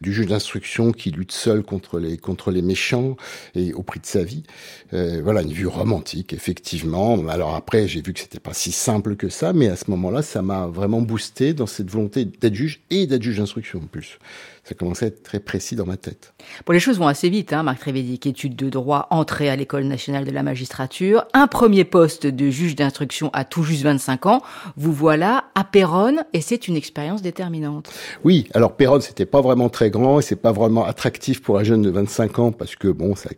du 0.00 0.12
juge 0.12 0.26
d'instruction 0.26 0.92
qui 0.92 1.10
lutte 1.10 1.32
seul 1.32 1.62
contre 1.62 1.98
les 1.98 2.16
contre 2.16 2.50
les 2.50 2.62
méchants 2.62 3.16
et 3.54 3.72
au 3.72 3.82
prix 3.82 4.00
de 4.00 4.06
sa 4.06 4.22
vie. 4.22 4.44
Euh, 4.92 5.20
voilà 5.22 5.42
une 5.42 5.52
vue 5.52 5.66
romantique, 5.66 6.32
effectivement. 6.32 7.26
Alors 7.28 7.54
après, 7.54 7.88
j'ai 7.88 8.02
vu 8.02 8.12
que 8.12 8.20
c'était 8.20 8.40
pas 8.40 8.54
si 8.54 8.72
simple 8.72 9.16
que 9.16 9.28
ça, 9.28 9.52
mais 9.52 9.68
à 9.68 9.76
ce 9.76 9.90
moment-là, 9.90 10.22
ça 10.22 10.42
m'a 10.42 10.66
vraiment 10.66 11.00
boosté 11.00 11.54
dans 11.54 11.66
cette 11.66 11.90
volonté 11.90 12.24
d'être 12.24 12.54
juge 12.54 12.80
et 12.90 13.06
d'être 13.06 13.22
juge 13.22 13.38
d'instruction 13.38 13.80
en 13.80 13.86
plus 13.86 14.18
ça 14.66 14.74
commençait 14.74 15.04
à 15.04 15.08
être 15.08 15.22
très 15.22 15.38
précis 15.38 15.76
dans 15.76 15.86
ma 15.86 15.96
tête. 15.96 16.34
Bon, 16.66 16.72
les 16.72 16.80
choses 16.80 16.98
vont 16.98 17.06
assez 17.06 17.28
vite, 17.28 17.52
hein, 17.52 17.62
Marc 17.62 17.78
Trévédic, 17.78 18.26
études 18.26 18.56
de 18.56 18.68
droit, 18.68 19.06
entrée 19.10 19.48
à 19.48 19.54
l'École 19.54 19.84
nationale 19.84 20.24
de 20.24 20.32
la 20.32 20.42
magistrature, 20.42 21.24
un 21.34 21.46
premier 21.46 21.84
poste 21.84 22.26
de 22.26 22.50
juge 22.50 22.74
d'instruction 22.74 23.30
à 23.32 23.44
tout 23.44 23.62
juste 23.62 23.84
25 23.84 24.26
ans. 24.26 24.42
Vous 24.76 24.92
voilà 24.92 25.44
à 25.54 25.62
Péronne 25.62 26.24
et 26.32 26.40
c'est 26.40 26.66
une 26.66 26.74
expérience 26.74 27.22
déterminante. 27.22 27.92
Oui, 28.24 28.48
alors 28.54 28.74
Péronne, 28.74 29.02
c'était 29.02 29.24
pas 29.24 29.40
vraiment 29.40 29.68
très 29.68 29.90
grand 29.90 30.18
et 30.18 30.22
c'est 30.22 30.34
pas 30.34 30.52
vraiment 30.52 30.84
attractif 30.84 31.42
pour 31.42 31.58
un 31.58 31.64
jeune 31.64 31.82
de 31.82 31.90
25 31.90 32.38
ans 32.40 32.50
parce 32.50 32.74
que 32.74 32.88
bon, 32.88 33.14
ça 33.14 33.30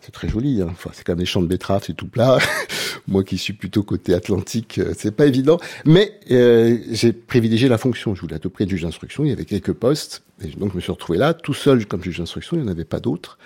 c'est 0.00 0.12
très 0.12 0.28
joli. 0.28 0.62
Hein. 0.62 0.68
Enfin, 0.70 0.90
c'est 0.92 1.04
comme 1.04 1.18
des 1.18 1.26
champs 1.26 1.42
de 1.42 1.46
betteraves, 1.46 1.84
c'est 1.86 1.96
tout 1.96 2.08
plat. 2.08 2.38
Moi 3.08 3.24
qui 3.24 3.38
suis 3.38 3.52
plutôt 3.52 3.82
côté 3.82 4.14
atlantique, 4.14 4.78
euh, 4.78 4.92
c'est 4.96 5.10
pas 5.10 5.26
évident. 5.26 5.58
Mais 5.84 6.12
euh, 6.30 6.78
j'ai 6.90 7.12
privilégié 7.12 7.68
la 7.68 7.78
fonction. 7.78 8.14
Je 8.14 8.20
voulais 8.20 8.36
à 8.36 8.38
tout 8.38 8.50
prix 8.50 8.64
être 8.64 8.70
juge 8.70 8.82
d'instruction. 8.82 9.24
Il 9.24 9.30
y 9.30 9.32
avait 9.32 9.44
quelques 9.44 9.72
postes. 9.72 10.25
Et 10.42 10.48
donc 10.48 10.72
je 10.72 10.76
me 10.76 10.80
suis 10.80 10.92
retrouvé 10.92 11.18
là, 11.18 11.34
tout 11.34 11.54
seul 11.54 11.86
comme 11.86 12.02
juge 12.02 12.18
d'instruction. 12.18 12.56
Il 12.56 12.62
n'y 12.62 12.68
en 12.68 12.72
avait 12.72 12.84
pas 12.84 13.00
d'autres. 13.00 13.38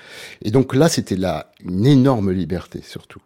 Et 0.42 0.50
donc 0.50 0.74
là, 0.74 0.88
c'était 0.88 1.16
là 1.16 1.52
une 1.64 1.86
énorme 1.86 2.30
liberté 2.32 2.80
surtout. 2.82 3.20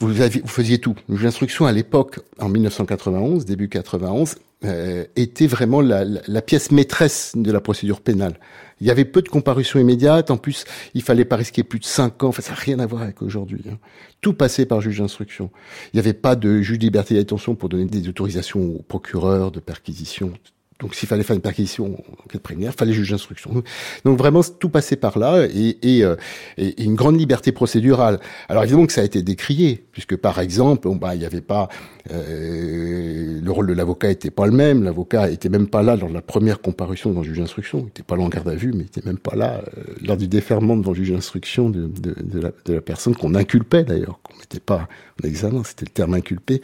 Vous, 0.00 0.14
vous 0.14 0.48
faisiez 0.48 0.78
tout. 0.78 0.96
Juge 1.10 1.24
d'instruction 1.24 1.66
à 1.66 1.72
l'époque, 1.72 2.20
en 2.38 2.48
1991, 2.48 3.44
début 3.44 3.68
91, 3.68 4.36
euh, 4.64 5.04
était 5.14 5.46
vraiment 5.46 5.82
la, 5.82 6.06
la, 6.06 6.20
la, 6.26 6.42
pièce 6.42 6.70
maîtresse 6.70 7.32
de 7.34 7.52
la 7.52 7.60
procédure 7.60 8.00
pénale. 8.00 8.38
Il 8.80 8.86
y 8.86 8.90
avait 8.90 9.04
peu 9.04 9.20
de 9.20 9.28
comparutions 9.28 9.78
immédiates. 9.78 10.30
En 10.30 10.38
plus, 10.38 10.64
il 10.94 11.02
fallait 11.02 11.26
pas 11.26 11.36
risquer 11.36 11.62
plus 11.62 11.80
de 11.80 11.84
cinq 11.84 12.22
ans. 12.22 12.28
Enfin, 12.28 12.40
ça 12.40 12.52
n'a 12.52 12.58
rien 12.58 12.78
à 12.78 12.86
voir 12.86 13.02
avec 13.02 13.20
aujourd'hui. 13.20 13.62
Hein. 13.70 13.76
Tout 14.22 14.32
passait 14.32 14.64
par 14.64 14.80
juge 14.80 14.98
d'instruction. 14.98 15.50
Il 15.92 15.96
n'y 15.96 16.00
avait 16.00 16.14
pas 16.14 16.34
de 16.34 16.62
juge 16.62 16.78
de 16.78 16.84
liberté 16.84 17.14
d'attention 17.14 17.54
pour 17.54 17.68
donner 17.68 17.84
des 17.84 18.08
autorisations 18.08 18.76
au 18.76 18.82
procureur 18.82 19.50
de 19.50 19.60
perquisition. 19.60 20.32
Donc 20.80 20.94
s'il 20.94 21.08
fallait 21.08 21.22
faire 21.22 21.36
une 21.36 21.42
perquisition 21.42 21.86
en 21.86 22.28
cas 22.28 22.38
de 22.38 22.38
préliminaire, 22.38 22.74
fallait 22.74 22.92
juge 22.92 23.10
d'instruction. 23.10 23.62
Donc 24.04 24.18
vraiment 24.18 24.40
tout 24.42 24.70
passait 24.70 24.96
par 24.96 25.18
là 25.18 25.46
et, 25.46 25.78
et, 25.82 26.04
euh, 26.04 26.16
et, 26.56 26.82
une 26.82 26.94
grande 26.94 27.18
liberté 27.18 27.52
procédurale. 27.52 28.18
Alors 28.48 28.62
évidemment 28.62 28.86
que 28.86 28.92
ça 28.92 29.02
a 29.02 29.04
été 29.04 29.22
décrié 29.22 29.84
puisque 29.92 30.16
par 30.16 30.40
exemple, 30.40 30.88
bon, 30.88 30.96
bah 30.96 31.14
il 31.14 31.18
n'y 31.18 31.26
avait 31.26 31.40
pas 31.40 31.68
euh, 32.10 33.40
le 33.42 33.50
rôle 33.50 33.66
de 33.66 33.72
l'avocat 33.72 34.10
était 34.10 34.30
pas 34.30 34.46
le 34.46 34.52
même. 34.52 34.82
L'avocat 34.82 35.30
était 35.30 35.48
même 35.48 35.68
pas 35.68 35.82
là 35.82 35.96
dans 35.96 36.08
la 36.08 36.22
première 36.22 36.60
comparution 36.60 37.10
devant 37.10 37.20
le 37.20 37.26
juge 37.26 37.38
d'instruction. 37.38 37.80
Il 37.84 37.88
était 37.88 38.02
pas 38.02 38.16
là 38.16 38.22
en 38.22 38.28
garde 38.28 38.48
à 38.48 38.54
vue, 38.54 38.72
mais 38.72 38.84
il 38.84 38.86
était 38.86 39.04
même 39.04 39.18
pas 39.18 39.36
là 39.36 39.62
euh, 39.76 39.82
lors 40.02 40.16
du 40.16 40.28
déferment 40.28 40.76
devant 40.76 40.92
le 40.92 40.96
juge 40.96 41.12
d'instruction 41.12 41.70
de, 41.70 41.86
de, 41.86 42.14
de, 42.20 42.40
la, 42.40 42.50
de 42.64 42.74
la 42.74 42.80
personne 42.80 43.14
qu'on 43.14 43.34
inculpait 43.34 43.84
d'ailleurs, 43.84 44.20
qu'on 44.22 44.36
mettait 44.38 44.60
pas 44.60 44.88
en 45.22 45.26
examen. 45.26 45.62
C'était 45.64 45.84
le 45.84 45.92
terme 45.92 46.14
inculpé. 46.14 46.62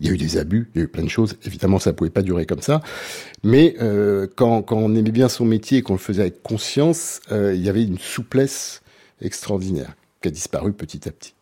Il 0.00 0.06
y 0.06 0.10
a 0.10 0.12
eu 0.12 0.16
des 0.16 0.36
abus, 0.36 0.70
il 0.74 0.78
y 0.78 0.82
a 0.82 0.84
eu 0.84 0.88
plein 0.88 1.02
de 1.02 1.08
choses. 1.08 1.36
Évidemment, 1.44 1.78
ça 1.78 1.92
pouvait 1.92 2.10
pas 2.10 2.22
durer 2.22 2.46
comme 2.46 2.60
ça. 2.60 2.80
Mais 3.42 3.76
euh, 3.80 4.26
quand, 4.36 4.62
quand, 4.62 4.76
on 4.76 4.94
aimait 4.94 5.10
bien 5.10 5.28
son 5.28 5.44
métier 5.44 5.78
et 5.78 5.82
qu'on 5.82 5.94
le 5.94 5.98
faisait 5.98 6.22
avec 6.22 6.42
conscience, 6.42 7.20
euh, 7.32 7.54
il 7.54 7.62
y 7.62 7.68
avait 7.68 7.84
une 7.84 7.98
souplesse 7.98 8.82
extraordinaire 9.20 9.94
qui 10.20 10.28
a 10.28 10.30
disparu 10.30 10.72
petit 10.72 11.08
à 11.08 11.12
petit. 11.12 11.34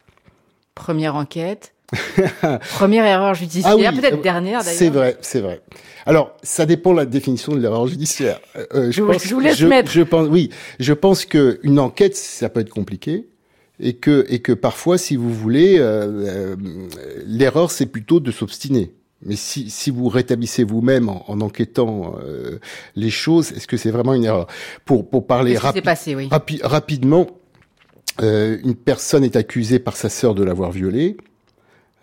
Première 0.74 1.16
enquête. 1.16 1.74
Première 2.74 3.04
erreur 3.04 3.34
judiciaire, 3.34 3.72
ah 3.72 3.76
oui, 3.76 4.00
peut-être 4.00 4.18
euh, 4.18 4.22
dernière 4.22 4.64
d'ailleurs. 4.64 4.78
C'est 4.78 4.88
vrai, 4.88 5.18
c'est 5.20 5.40
vrai. 5.40 5.60
Alors, 6.06 6.34
ça 6.42 6.64
dépend 6.64 6.92
de 6.92 6.96
la 6.96 7.04
définition 7.04 7.52
de 7.52 7.60
l'erreur 7.60 7.86
judiciaire. 7.86 8.40
Euh, 8.56 8.86
je, 8.86 8.92
je, 8.92 9.02
pense, 9.02 9.26
vous 9.26 9.40
laisse 9.40 9.58
je, 9.58 9.66
mettre. 9.66 9.90
Je 9.90 10.00
pense, 10.00 10.26
oui, 10.28 10.48
je 10.80 10.92
pense 10.94 11.26
que 11.26 11.60
une 11.62 11.78
enquête, 11.78 12.16
ça 12.16 12.48
peut 12.48 12.60
être 12.60 12.70
compliqué 12.70 13.26
et 13.82 13.94
que 13.94 14.24
et 14.28 14.38
que 14.38 14.52
parfois, 14.52 14.96
si 14.96 15.16
vous 15.16 15.32
voulez, 15.32 15.78
euh, 15.78 15.82
euh, 15.82 16.56
l'erreur 17.26 17.70
c'est 17.70 17.86
plutôt 17.86 18.20
de 18.20 18.30
s'obstiner. 18.30 18.94
Mais 19.24 19.36
si, 19.36 19.70
si 19.70 19.90
vous 19.92 20.08
rétablissez 20.08 20.64
vous-même 20.64 21.08
en, 21.08 21.24
en, 21.28 21.40
enquêtant 21.42 22.16
euh, 22.24 22.58
les 22.96 23.10
choses, 23.10 23.52
est-ce 23.52 23.68
que 23.68 23.76
c'est 23.76 23.90
vraiment 23.90 24.14
une 24.14 24.24
erreur? 24.24 24.46
Pour 24.84 25.08
pour 25.08 25.26
parler 25.26 25.56
rapi 25.56 25.80
passé, 25.80 26.14
oui? 26.16 26.28
rapi 26.30 26.60
rapidement, 26.62 27.26
euh, 28.20 28.58
une 28.64 28.74
personne 28.74 29.24
est 29.24 29.36
accusée 29.36 29.78
par 29.78 29.96
sa 29.96 30.08
sœur 30.08 30.34
de 30.34 30.42
l'avoir 30.42 30.72
violée. 30.72 31.16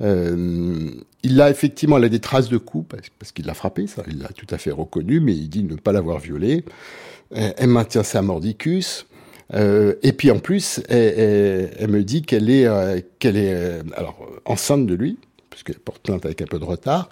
Euh, 0.01 0.89
il 1.23 1.41
a 1.41 1.49
effectivement, 1.49 1.97
elle 1.97 2.05
a 2.05 2.09
des 2.09 2.21
traces 2.21 2.47
de 2.47 2.57
coups 2.57 2.87
parce, 2.89 3.09
parce 3.19 3.31
qu'il 3.33 3.45
l'a 3.45 3.53
frappé, 3.53 3.87
ça, 3.87 4.03
il 4.07 4.19
l'a 4.19 4.29
tout 4.29 4.47
à 4.49 4.57
fait 4.57 4.71
reconnu, 4.71 5.19
mais 5.19 5.33
il 5.33 5.49
dit 5.49 5.63
ne 5.63 5.75
pas 5.75 5.91
l'avoir 5.91 6.19
violée. 6.19 6.63
Elle 7.31 7.67
maintient 7.67 8.03
sa 8.03 8.21
mordicus. 8.21 9.05
Euh, 9.53 9.95
et 10.03 10.13
puis 10.13 10.31
en 10.31 10.39
plus, 10.39 10.81
elle, 10.89 11.19
elle, 11.19 11.71
elle 11.79 11.89
me 11.89 12.03
dit 12.03 12.21
qu'elle 12.21 12.49
est, 12.49 12.65
euh, 12.65 12.99
qu'elle 13.19 13.38
est 13.38 13.53
euh, 13.53 13.81
alors 13.95 14.27
enceinte 14.45 14.85
de 14.85 14.93
lui, 14.93 15.17
puisqu'elle 15.49 15.79
porte 15.79 16.01
plainte 16.03 16.25
avec 16.25 16.41
un 16.41 16.45
peu 16.45 16.59
de 16.59 16.65
retard. 16.65 17.09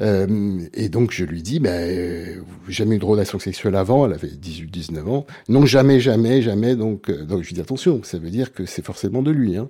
Euh, 0.00 0.60
et 0.74 0.88
donc 0.88 1.10
je 1.12 1.24
lui 1.24 1.42
dis, 1.42 1.60
ben, 1.60 2.42
jamais 2.68 2.96
eu 2.96 2.98
de 2.98 3.04
relation 3.04 3.38
sexuelle 3.38 3.76
avant, 3.76 4.06
elle 4.06 4.14
avait 4.14 4.28
18-19 4.28 5.08
ans. 5.08 5.26
Non, 5.48 5.66
jamais, 5.66 6.00
jamais, 6.00 6.42
jamais. 6.42 6.76
Donc, 6.76 7.10
donc 7.10 7.42
je 7.42 7.48
lui 7.48 7.54
dis 7.54 7.60
attention, 7.60 8.00
ça 8.02 8.18
veut 8.18 8.30
dire 8.30 8.52
que 8.52 8.66
c'est 8.66 8.84
forcément 8.84 9.22
de 9.22 9.30
lui. 9.30 9.56
Hein. 9.56 9.68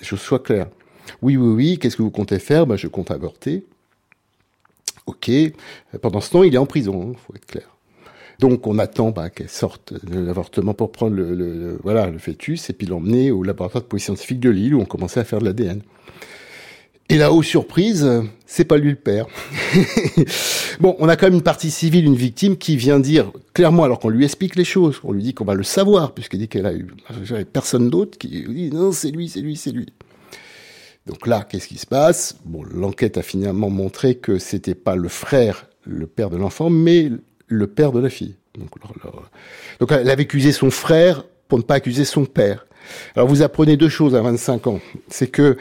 Je 0.00 0.16
sois 0.16 0.38
clair. 0.38 0.68
Oui, 1.22 1.36
oui, 1.36 1.54
oui, 1.54 1.78
qu'est-ce 1.78 1.96
que 1.96 2.02
vous 2.02 2.10
comptez 2.10 2.38
faire? 2.38 2.66
Bah, 2.66 2.76
Je 2.76 2.88
compte 2.88 3.10
avorter. 3.10 3.64
Ok. 5.06 5.30
Pendant 6.02 6.20
ce 6.20 6.30
temps, 6.30 6.42
il 6.42 6.54
est 6.54 6.58
en 6.58 6.66
prison, 6.66 7.12
il 7.12 7.18
faut 7.18 7.34
être 7.34 7.46
clair. 7.46 7.75
Donc 8.38 8.66
on 8.66 8.78
attend 8.78 9.10
bah, 9.10 9.30
qu'elle 9.30 9.48
sorte 9.48 9.94
de 10.04 10.18
l'avortement 10.18 10.74
pour 10.74 10.92
prendre 10.92 11.14
le, 11.16 11.78
voilà, 11.82 12.10
le 12.10 12.18
fœtus 12.18 12.68
et 12.70 12.72
puis 12.72 12.86
l'emmener 12.86 13.30
au 13.30 13.42
laboratoire 13.42 13.82
de 13.82 13.88
police 13.88 14.04
scientifique 14.04 14.40
de 14.40 14.50
Lille 14.50 14.74
où 14.74 14.80
on 14.80 14.84
commençait 14.84 15.20
à 15.20 15.24
faire 15.24 15.38
de 15.38 15.46
l'ADN. 15.46 15.80
Et 17.08 17.18
là, 17.18 17.32
aux 17.32 17.42
surprise, 17.42 18.10
c'est 18.46 18.64
pas 18.64 18.78
lui 18.78 18.90
le 18.90 18.96
père. 18.96 19.26
bon, 20.80 20.96
on 20.98 21.08
a 21.08 21.16
quand 21.16 21.26
même 21.26 21.34
une 21.34 21.42
partie 21.42 21.70
civile, 21.70 22.04
une 22.04 22.16
victime 22.16 22.56
qui 22.56 22.76
vient 22.76 22.98
dire 22.98 23.30
clairement, 23.54 23.84
alors 23.84 24.00
qu'on 24.00 24.08
lui 24.08 24.24
explique 24.24 24.56
les 24.56 24.64
choses, 24.64 25.00
on 25.04 25.12
lui 25.12 25.22
dit 25.22 25.32
qu'on 25.32 25.44
va 25.44 25.54
le 25.54 25.62
savoir, 25.62 26.14
puisqu'elle 26.14 26.40
dit 26.40 26.48
qu'elle 26.48 26.66
a 26.66 26.74
eu 26.74 26.88
personne 27.52 27.90
d'autre 27.90 28.18
qui 28.18 28.44
dit 28.48 28.70
non, 28.70 28.90
c'est 28.90 29.12
lui, 29.12 29.28
c'est 29.28 29.40
lui, 29.40 29.56
c'est 29.56 29.70
lui. 29.70 29.86
Donc 31.06 31.28
là, 31.28 31.46
qu'est-ce 31.48 31.68
qui 31.68 31.78
se 31.78 31.86
passe? 31.86 32.36
Bon, 32.44 32.64
l'enquête 32.64 33.16
a 33.16 33.22
finalement 33.22 33.70
montré 33.70 34.16
que 34.16 34.38
c'était 34.38 34.74
pas 34.74 34.96
le 34.96 35.08
frère, 35.08 35.68
le 35.84 36.08
père 36.08 36.30
de 36.30 36.36
l'enfant, 36.36 36.70
mais 36.70 37.12
le 37.46 37.66
père 37.66 37.92
de 37.92 38.00
la 38.00 38.10
fille. 38.10 38.34
Donc, 38.58 38.70
donc 39.80 39.92
elle 39.92 40.10
avait 40.10 40.22
accusé 40.22 40.52
son 40.52 40.70
frère 40.70 41.24
pour 41.48 41.58
ne 41.58 41.62
pas 41.62 41.74
accuser 41.74 42.04
son 42.04 42.24
père. 42.24 42.66
Alors 43.14 43.28
vous 43.28 43.42
apprenez 43.42 43.76
deux 43.76 43.88
choses 43.88 44.14
à 44.14 44.22
25 44.22 44.66
ans. 44.66 44.80
C'est 45.08 45.28
que 45.28 45.56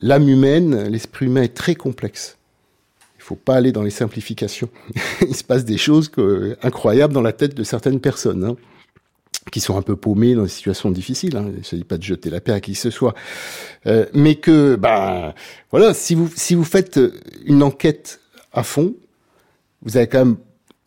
l'âme 0.00 0.28
humaine, 0.28 0.88
l'esprit 0.88 1.26
humain 1.26 1.42
est 1.42 1.54
très 1.54 1.74
complexe. 1.74 2.36
Il 3.18 3.22
faut 3.22 3.36
pas 3.36 3.54
aller 3.54 3.70
dans 3.70 3.82
les 3.82 3.90
simplifications. 3.90 4.68
Il 5.20 5.36
se 5.36 5.44
passe 5.44 5.64
des 5.64 5.78
choses 5.78 6.10
incroyables 6.62 7.14
dans 7.14 7.22
la 7.22 7.32
tête 7.32 7.54
de 7.54 7.62
certaines 7.62 8.00
personnes. 8.00 8.44
Hein, 8.44 8.56
qui 9.50 9.60
sont 9.60 9.76
un 9.76 9.82
peu 9.82 9.96
paumées 9.96 10.34
dans 10.34 10.44
des 10.44 10.48
situations 10.48 10.90
difficiles. 10.90 11.36
Hein. 11.36 11.46
Il 11.52 11.58
ne 11.58 11.64
s'agit 11.64 11.84
pas 11.84 11.98
de 11.98 12.02
jeter 12.02 12.30
la 12.30 12.40
paix 12.40 12.52
à 12.52 12.60
qui 12.60 12.72
que 12.72 12.78
ce 12.78 12.90
soit, 12.90 13.14
euh, 13.86 14.06
mais 14.12 14.36
que, 14.36 14.76
bah, 14.76 15.34
voilà, 15.70 15.94
si 15.94 16.14
vous 16.14 16.30
si 16.34 16.54
vous 16.54 16.64
faites 16.64 17.00
une 17.44 17.62
enquête 17.62 18.20
à 18.52 18.62
fond, 18.62 18.94
vous 19.82 19.96
avez 19.96 20.06
quand 20.06 20.24
même 20.24 20.36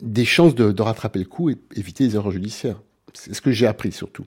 des 0.00 0.24
chances 0.24 0.54
de, 0.54 0.72
de 0.72 0.82
rattraper 0.82 1.18
le 1.18 1.24
coup 1.24 1.50
et 1.50 1.56
éviter 1.74 2.04
les 2.04 2.16
erreurs 2.16 2.32
judiciaires. 2.32 2.80
C'est 3.14 3.34
ce 3.34 3.40
que 3.40 3.50
j'ai 3.50 3.66
appris 3.66 3.92
surtout. 3.92 4.26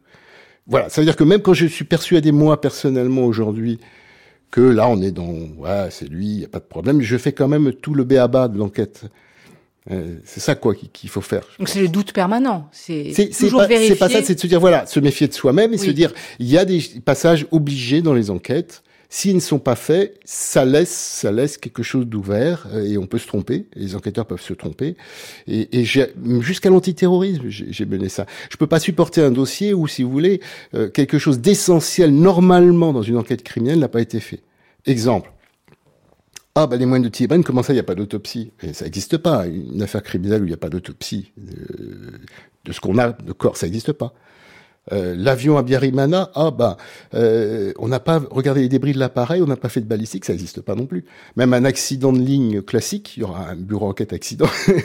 Voilà, 0.67 0.89
ça 0.89 1.01
veut 1.01 1.05
dire 1.05 1.15
que 1.15 1.23
même 1.23 1.41
quand 1.41 1.53
je 1.53 1.65
suis 1.65 1.85
persuadé 1.85 2.31
moi 2.31 2.61
personnellement 2.61 3.23
aujourd'hui 3.23 3.79
que 4.51 4.61
là 4.61 4.87
on 4.87 5.01
est 5.01 5.11
dans 5.11 5.31
ouais 5.57 5.89
c'est 5.89 6.07
lui, 6.07 6.25
il 6.25 6.39
y 6.41 6.45
a 6.45 6.47
pas 6.47 6.59
de 6.59 6.65
problème, 6.65 7.01
je 7.01 7.17
fais 7.17 7.33
quand 7.33 7.47
même 7.47 7.73
tout 7.73 7.93
le 7.93 8.03
béaba 8.03 8.47
de 8.47 8.57
l'enquête. 8.57 9.05
Euh, 9.91 10.17
c'est 10.23 10.39
ça 10.39 10.55
quoi 10.55 10.75
qu'il 10.75 11.09
faut 11.09 11.21
faire. 11.21 11.43
Donc 11.57 11.69
c'est 11.69 11.81
le 11.81 11.87
doute 11.87 12.13
permanent. 12.13 12.69
C'est 12.71 13.13
toujours 13.39 13.63
vérifier. 13.63 13.95
C'est 13.95 13.99
pas 13.99 14.09
ça, 14.09 14.21
c'est 14.21 14.35
de 14.35 14.39
se 14.39 14.47
dire 14.47 14.59
voilà, 14.59 14.85
se 14.85 14.99
méfier 14.99 15.27
de 15.27 15.33
soi-même 15.33 15.73
et 15.73 15.77
se 15.77 15.89
dire 15.89 16.13
il 16.37 16.47
y 16.47 16.57
a 16.57 16.65
des 16.65 16.81
passages 17.03 17.47
obligés 17.51 18.01
dans 18.01 18.13
les 18.13 18.29
enquêtes. 18.29 18.83
S'ils 19.11 19.33
ne 19.33 19.39
sont 19.39 19.57
pas 19.57 19.75
faits, 19.75 20.19
ça 20.23 20.65
laisse, 20.65 20.95
ça 20.95 21.31
laisse 21.31 21.57
quelque 21.57 21.81
chose 21.81 22.05
d'ouvert 22.05 22.67
euh, 22.71 22.85
et 22.85 22.95
on 22.99 23.07
peut 23.07 23.17
se 23.17 23.25
tromper. 23.25 23.65
Les 23.73 23.95
enquêteurs 23.95 24.27
peuvent 24.27 24.41
se 24.41 24.53
tromper. 24.53 24.95
Et, 25.47 25.83
jusqu'à 25.83 26.69
l'antiterrorisme, 26.69 27.45
j'ai 27.47 27.85
mené 27.87 28.07
ça. 28.07 28.27
Je 28.51 28.57
peux 28.57 28.67
pas 28.67 28.79
supporter 28.79 29.21
un 29.21 29.31
dossier 29.31 29.73
où, 29.73 29.87
si 29.87 30.03
vous 30.03 30.11
voulez, 30.11 30.41
euh, 30.75 30.89
quelque 30.89 31.17
chose 31.17 31.39
d'essentiel 31.39 32.13
normalement 32.13 32.93
dans 32.93 33.01
une 33.01 33.17
enquête 33.17 33.41
criminelle 33.41 33.79
n'a 33.79 33.87
pas 33.87 34.01
été 34.01 34.19
fait. 34.19 34.43
Exemple. 34.85 35.31
Ah, 36.53 36.67
bah, 36.67 36.77
les 36.77 36.85
moines 36.85 37.01
de 37.01 37.09
Tibane, 37.09 37.43
comment 37.43 37.63
ça, 37.63 37.73
il 37.73 37.77
n'y 37.77 37.81
a 37.81 37.83
pas 37.83 37.95
d'autopsie? 37.95 38.51
Et 38.61 38.73
ça 38.73 38.85
n'existe 38.85 39.17
pas. 39.17 39.47
Une 39.47 39.81
affaire 39.81 40.03
criminelle 40.03 40.43
où 40.43 40.45
il 40.45 40.49
n'y 40.49 40.53
a 40.53 40.57
pas 40.57 40.69
d'autopsie 40.69 41.31
de, 41.35 42.19
de, 42.65 42.71
ce 42.71 42.79
qu'on 42.79 42.99
a 42.99 43.13
de 43.13 43.31
corps, 43.31 43.57
ça 43.57 43.65
n'existe 43.65 43.91
pas. 43.91 44.13
Euh, 44.91 45.13
l'avion 45.15 45.57
à 45.57 45.63
Biarimana, 45.63 46.31
ah 46.33 46.51
bah, 46.51 46.77
euh, 47.13 47.73
on 47.77 47.87
n'a 47.87 47.99
pas 47.99 48.21
regardé 48.31 48.61
les 48.61 48.69
débris 48.69 48.93
de 48.93 48.99
l'appareil, 48.99 49.41
on 49.41 49.47
n'a 49.47 49.55
pas 49.55 49.69
fait 49.69 49.81
de 49.81 49.85
balistique, 49.85 50.25
ça 50.25 50.33
n'existe 50.33 50.61
pas 50.61 50.75
non 50.75 50.85
plus. 50.85 51.05
Même 51.35 51.53
un 51.53 51.65
accident 51.65 52.11
de 52.11 52.19
ligne 52.19 52.61
classique, 52.61 53.15
il 53.17 53.21
y 53.21 53.23
aura 53.23 53.49
un 53.49 53.55
bureau 53.55 53.87
enquête 53.87 54.13
accident. 54.13 54.49
Donc, 54.67 54.77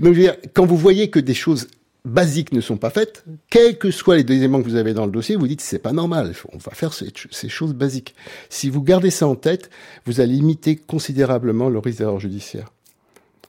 je 0.00 0.08
veux 0.08 0.14
dire, 0.14 0.36
quand 0.52 0.66
vous 0.66 0.76
voyez 0.76 1.08
que 1.08 1.18
des 1.18 1.34
choses 1.34 1.68
basiques 2.06 2.52
ne 2.52 2.60
sont 2.60 2.76
pas 2.76 2.90
faites, 2.90 3.24
quels 3.50 3.78
que 3.78 3.90
soient 3.90 4.16
les 4.16 4.22
éléments 4.32 4.62
que 4.62 4.68
vous 4.68 4.76
avez 4.76 4.94
dans 4.94 5.06
le 5.06 5.12
dossier, 5.12 5.36
vous 5.36 5.48
dites 5.48 5.60
c'est 5.60 5.78
pas 5.78 5.92
normal, 5.92 6.32
on 6.52 6.58
va 6.58 6.72
faire 6.72 6.92
ces, 6.92 7.48
choses 7.48 7.74
basiques. 7.74 8.14
Si 8.48 8.70
vous 8.70 8.82
gardez 8.82 9.10
ça 9.10 9.26
en 9.26 9.34
tête, 9.34 9.70
vous 10.06 10.20
allez 10.20 10.34
limiter 10.34 10.76
considérablement 10.76 11.68
le 11.68 11.78
risque 11.78 11.98
d'erreur 11.98 12.20
judiciaire. 12.20 12.72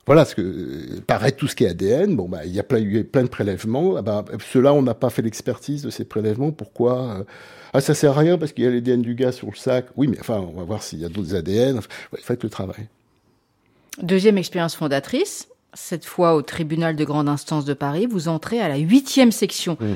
Voilà, 0.07 0.23
ce 0.23 0.35
que 0.35 0.41
euh, 0.41 1.01
paraît 1.05 1.33
tout 1.33 1.47
ce 1.47 1.55
qui 1.55 1.65
est 1.65 1.69
ADN. 1.69 2.15
Bon, 2.15 2.27
bah, 2.27 2.45
il 2.45 2.53
y 2.53 2.59
a 2.59 2.63
plein, 2.63 2.79
eu 2.79 3.03
plein 3.03 3.23
de 3.23 3.27
prélèvements. 3.27 3.97
Ah 3.97 4.01
bah, 4.01 4.25
Ceux-là, 4.51 4.73
on 4.73 4.81
n'a 4.81 4.93
pas 4.93 5.09
fait 5.09 5.21
l'expertise 5.21 5.83
de 5.83 5.89
ces 5.89 6.05
prélèvements. 6.05 6.51
Pourquoi 6.51 7.17
euh, 7.19 7.23
Ah, 7.73 7.81
ça 7.81 7.93
sert 7.93 8.17
à 8.17 8.21
rien 8.21 8.37
parce 8.37 8.53
qu'il 8.53 8.63
y 8.63 8.67
a 8.67 8.71
l'ADN 8.71 9.01
du 9.01 9.15
gars 9.15 9.33
sur 9.33 9.47
le 9.47 9.55
sac. 9.55 9.87
Oui, 9.97 10.07
mais 10.07 10.17
enfin, 10.19 10.39
on 10.39 10.57
va 10.57 10.63
voir 10.63 10.81
s'il 10.81 10.99
y 10.99 11.05
a 11.05 11.09
d'autres 11.09 11.35
ADN. 11.35 11.81
Faites 12.23 12.43
le 12.43 12.49
travail. 12.49 12.87
Deuxième 14.01 14.37
expérience 14.37 14.75
fondatrice, 14.75 15.49
cette 15.73 16.05
fois 16.05 16.35
au 16.35 16.41
tribunal 16.41 16.95
de 16.95 17.03
grande 17.03 17.27
instance 17.27 17.65
de 17.65 17.73
Paris. 17.73 18.05
Vous 18.05 18.29
entrez 18.29 18.61
à 18.61 18.69
la 18.69 18.77
huitième 18.77 19.33
section. 19.33 19.77
Mmh. 19.79 19.93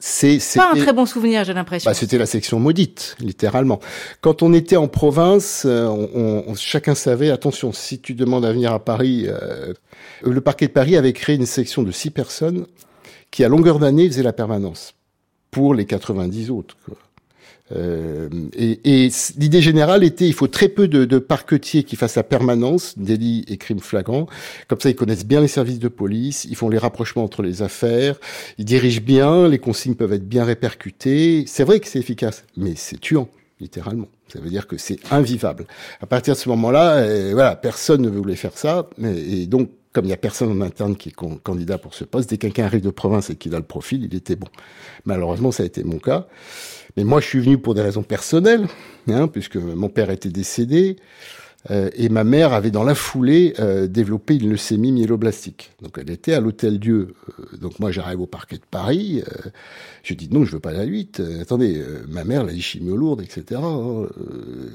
C'est 0.00 0.38
pas 0.54 0.72
un 0.72 0.76
très 0.76 0.92
bon 0.92 1.06
souvenir, 1.06 1.44
j'ai 1.44 1.54
l'impression. 1.54 1.90
Bah, 1.90 1.94
c'était 1.94 2.18
la 2.18 2.26
section 2.26 2.60
maudite, 2.60 3.16
littéralement. 3.18 3.80
Quand 4.20 4.42
on 4.42 4.52
était 4.52 4.76
en 4.76 4.86
province, 4.86 5.64
euh, 5.66 5.86
on, 5.86 6.54
chacun 6.54 6.94
savait, 6.94 7.30
attention, 7.30 7.72
si 7.72 7.98
tu 8.00 8.14
demandes 8.14 8.44
à 8.44 8.52
venir 8.52 8.72
à 8.72 8.84
Paris, 8.84 9.26
euh, 9.26 9.72
le 10.22 10.40
parquet 10.40 10.68
de 10.68 10.72
Paris 10.72 10.96
avait 10.96 11.12
créé 11.12 11.36
une 11.36 11.46
section 11.46 11.82
de 11.82 11.90
six 11.90 12.10
personnes 12.10 12.66
qui, 13.30 13.44
à 13.44 13.48
longueur 13.48 13.78
d'année, 13.78 14.06
faisaient 14.08 14.22
la 14.22 14.32
permanence 14.32 14.94
pour 15.50 15.74
les 15.74 15.86
90 15.86 16.50
autres. 16.50 16.76
Quoi. 16.84 16.96
Euh, 17.76 18.28
et, 18.56 18.80
et 18.84 19.10
l'idée 19.36 19.60
générale 19.60 20.02
était, 20.04 20.26
il 20.26 20.32
faut 20.32 20.46
très 20.46 20.68
peu 20.68 20.88
de, 20.88 21.04
de 21.04 21.18
parquetiers 21.18 21.82
qui 21.84 21.96
fassent 21.96 22.16
la 22.16 22.22
permanence 22.22 22.98
délits 22.98 23.44
et 23.48 23.56
crimes 23.56 23.80
flagrants. 23.80 24.26
Comme 24.68 24.80
ça, 24.80 24.88
ils 24.88 24.96
connaissent 24.96 25.26
bien 25.26 25.40
les 25.40 25.48
services 25.48 25.78
de 25.78 25.88
police, 25.88 26.46
ils 26.46 26.56
font 26.56 26.68
les 26.68 26.78
rapprochements 26.78 27.24
entre 27.24 27.42
les 27.42 27.62
affaires, 27.62 28.18
ils 28.56 28.64
dirigent 28.64 29.02
bien, 29.02 29.48
les 29.48 29.58
consignes 29.58 29.94
peuvent 29.94 30.12
être 30.12 30.28
bien 30.28 30.44
répercutées. 30.44 31.44
C'est 31.46 31.64
vrai 31.64 31.80
que 31.80 31.88
c'est 31.88 31.98
efficace, 31.98 32.44
mais 32.56 32.72
c'est 32.76 33.00
tuant, 33.00 33.28
littéralement. 33.60 34.08
Ça 34.32 34.40
veut 34.40 34.50
dire 34.50 34.66
que 34.66 34.76
c'est 34.76 34.98
invivable. 35.10 35.66
À 36.00 36.06
partir 36.06 36.34
de 36.34 36.38
ce 36.38 36.48
moment-là, 36.50 36.96
euh, 36.96 37.30
voilà, 37.32 37.56
personne 37.56 38.02
ne 38.02 38.08
voulait 38.08 38.36
faire 38.36 38.56
ça, 38.56 38.88
et 39.02 39.46
donc 39.46 39.70
comme 39.92 40.04
il 40.04 40.08
n'y 40.08 40.14
a 40.14 40.18
personne 40.18 40.50
en 40.50 40.64
interne 40.64 40.96
qui 40.96 41.10
est 41.10 41.12
candidat 41.12 41.78
pour 41.78 41.94
ce 41.94 42.04
poste, 42.04 42.30
dès 42.30 42.36
que 42.36 42.42
quelqu'un 42.42 42.64
arrive 42.64 42.82
de 42.82 42.90
province 42.90 43.30
et 43.30 43.36
qu'il 43.36 43.54
a 43.54 43.58
le 43.58 43.64
profil, 43.64 44.04
il 44.04 44.14
était 44.14 44.36
bon. 44.36 44.48
Malheureusement, 45.04 45.50
ça 45.50 45.62
a 45.62 45.66
été 45.66 45.82
mon 45.84 45.98
cas. 45.98 46.26
Mais 46.96 47.04
moi, 47.04 47.20
je 47.20 47.26
suis 47.26 47.40
venu 47.40 47.58
pour 47.58 47.74
des 47.74 47.82
raisons 47.82 48.02
personnelles, 48.02 48.66
hein, 49.08 49.28
puisque 49.28 49.56
mon 49.56 49.88
père 49.88 50.10
était 50.10 50.30
décédé. 50.30 50.96
Euh, 51.70 51.90
et 51.94 52.08
ma 52.08 52.22
mère 52.22 52.52
avait 52.52 52.70
dans 52.70 52.84
la 52.84 52.94
foulée 52.94 53.52
euh, 53.58 53.88
développé 53.88 54.36
une 54.36 54.50
leucémie 54.50 54.92
myéloblastique. 54.92 55.72
Donc 55.82 55.98
elle 55.98 56.10
était 56.10 56.32
à 56.32 56.40
l'Hôtel 56.40 56.78
Dieu. 56.78 57.14
Euh, 57.40 57.56
donc 57.56 57.80
moi 57.80 57.90
j'arrive 57.90 58.20
au 58.20 58.26
parquet 58.26 58.56
de 58.56 58.62
Paris. 58.70 59.22
Euh, 59.26 59.50
je 60.04 60.14
dis 60.14 60.28
non, 60.30 60.44
je 60.44 60.52
veux 60.52 60.60
pas 60.60 60.72
la 60.72 60.84
8. 60.84 61.20
attendez, 61.40 61.82
ma 62.08 62.24
mère 62.24 62.44
la 62.44 62.56
chimio 62.56 62.96
lourde, 62.96 63.22
etc. 63.22 63.60
Hein, 63.62 64.06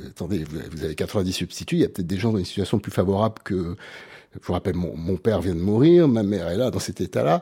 attendez, 0.09 0.43
vous, 0.43 0.83
avez 0.83 0.95
90 0.95 1.31
substituts. 1.31 1.75
Il 1.77 1.81
y 1.81 1.85
a 1.85 1.89
peut-être 1.89 2.07
des 2.07 2.17
gens 2.17 2.33
dans 2.33 2.39
une 2.39 2.45
situation 2.45 2.79
plus 2.79 2.91
favorable 2.91 3.35
que. 3.43 3.75
Je 4.41 4.47
vous 4.47 4.53
rappelle, 4.53 4.75
mon, 4.75 5.17
père 5.17 5.41
vient 5.41 5.55
de 5.55 5.59
mourir, 5.59 6.07
ma 6.07 6.23
mère 6.23 6.47
est 6.49 6.57
là 6.57 6.71
dans 6.71 6.79
cet 6.79 7.01
état-là. 7.01 7.41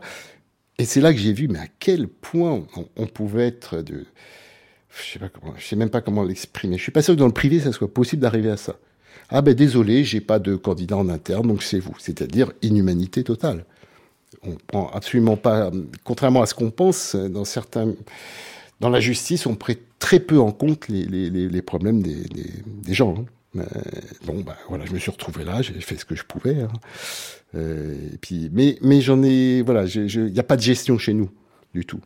Et 0.77 0.85
c'est 0.85 1.01
là 1.01 1.13
que 1.13 1.19
j'ai 1.19 1.33
vu, 1.33 1.47
mais 1.47 1.59
à 1.59 1.67
quel 1.79 2.07
point 2.07 2.63
on, 2.97 3.07
pouvait 3.07 3.47
être 3.47 3.81
de 3.81 4.05
je 4.89 5.19
sais 5.19 5.19
sais 5.59 5.75
même 5.77 5.89
pas 5.89 6.01
comment 6.01 6.23
l'exprimer. 6.23 6.77
Je 6.77 6.83
suis 6.83 6.91
pas 6.91 7.01
sûr 7.01 7.13
que 7.13 7.19
dans 7.19 7.27
le 7.27 7.33
privé, 7.33 7.61
ça 7.61 7.71
soit 7.71 7.93
possible 7.93 8.21
d'arriver 8.21 8.49
à 8.49 8.57
ça. 8.57 8.75
Ah 9.29 9.41
ben 9.41 9.53
désolé, 9.53 10.03
j'ai 10.03 10.19
pas 10.19 10.39
de 10.39 10.55
candidat 10.57 10.97
en 10.97 11.07
interne, 11.07 11.47
donc 11.47 11.63
c'est 11.63 11.79
vous. 11.79 11.95
C'est-à-dire 11.97 12.51
inhumanité 12.61 13.23
totale. 13.23 13.65
On 14.43 14.55
prend 14.67 14.89
absolument 14.89 15.37
pas, 15.37 15.71
contrairement 16.03 16.41
à 16.41 16.45
ce 16.45 16.53
qu'on 16.53 16.71
pense, 16.71 17.15
dans 17.15 17.45
certains, 17.45 17.93
dans 18.81 18.89
la 18.89 18.99
justice, 18.99 19.45
on 19.45 19.55
prête 19.55 19.81
très 19.99 20.19
peu 20.19 20.39
en 20.39 20.51
compte 20.51 20.89
les, 20.89 21.61
problèmes 21.61 22.01
des 22.01 22.93
gens. 22.93 23.15
Hein. 23.17 23.25
Bon, 23.53 24.39
ben 24.41 24.55
voilà, 24.69 24.85
je 24.85 24.93
me 24.93 24.99
suis 24.99 25.11
retrouvé 25.11 25.43
là, 25.43 25.61
j'ai 25.61 25.73
fait 25.81 25.97
ce 25.97 26.05
que 26.05 26.15
je 26.15 26.23
pouvais. 26.23 26.61
Hein. 26.61 26.71
Euh, 27.55 27.95
et 28.13 28.17
puis, 28.17 28.49
mais, 28.53 28.77
mais 28.81 29.01
j'en 29.01 29.21
ai, 29.23 29.61
voilà, 29.61 29.85
il 29.85 30.31
n'y 30.31 30.39
a 30.39 30.43
pas 30.43 30.55
de 30.55 30.61
gestion 30.61 30.97
chez 30.97 31.13
nous 31.13 31.29
du 31.73 31.85
tout. 31.85 31.99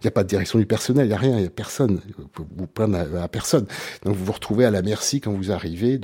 Il 0.00 0.06
n'y 0.06 0.08
a 0.08 0.12
pas 0.12 0.22
de 0.22 0.28
direction 0.28 0.58
du 0.58 0.66
personnel, 0.66 1.06
il 1.06 1.08
n'y 1.08 1.14
a 1.14 1.18
rien, 1.18 1.36
il 1.36 1.40
n'y 1.40 1.46
a 1.46 1.50
personne. 1.50 2.00
Vous 2.34 2.46
vous 2.56 2.66
plaindre 2.66 2.98
à, 3.16 3.28
personne. 3.28 3.66
Donc 4.04 4.14
vous 4.14 4.24
vous 4.24 4.32
retrouvez 4.32 4.66
à 4.66 4.70
la 4.70 4.82
merci 4.82 5.20
quand 5.20 5.32
vous 5.32 5.50
arrivez 5.50 5.98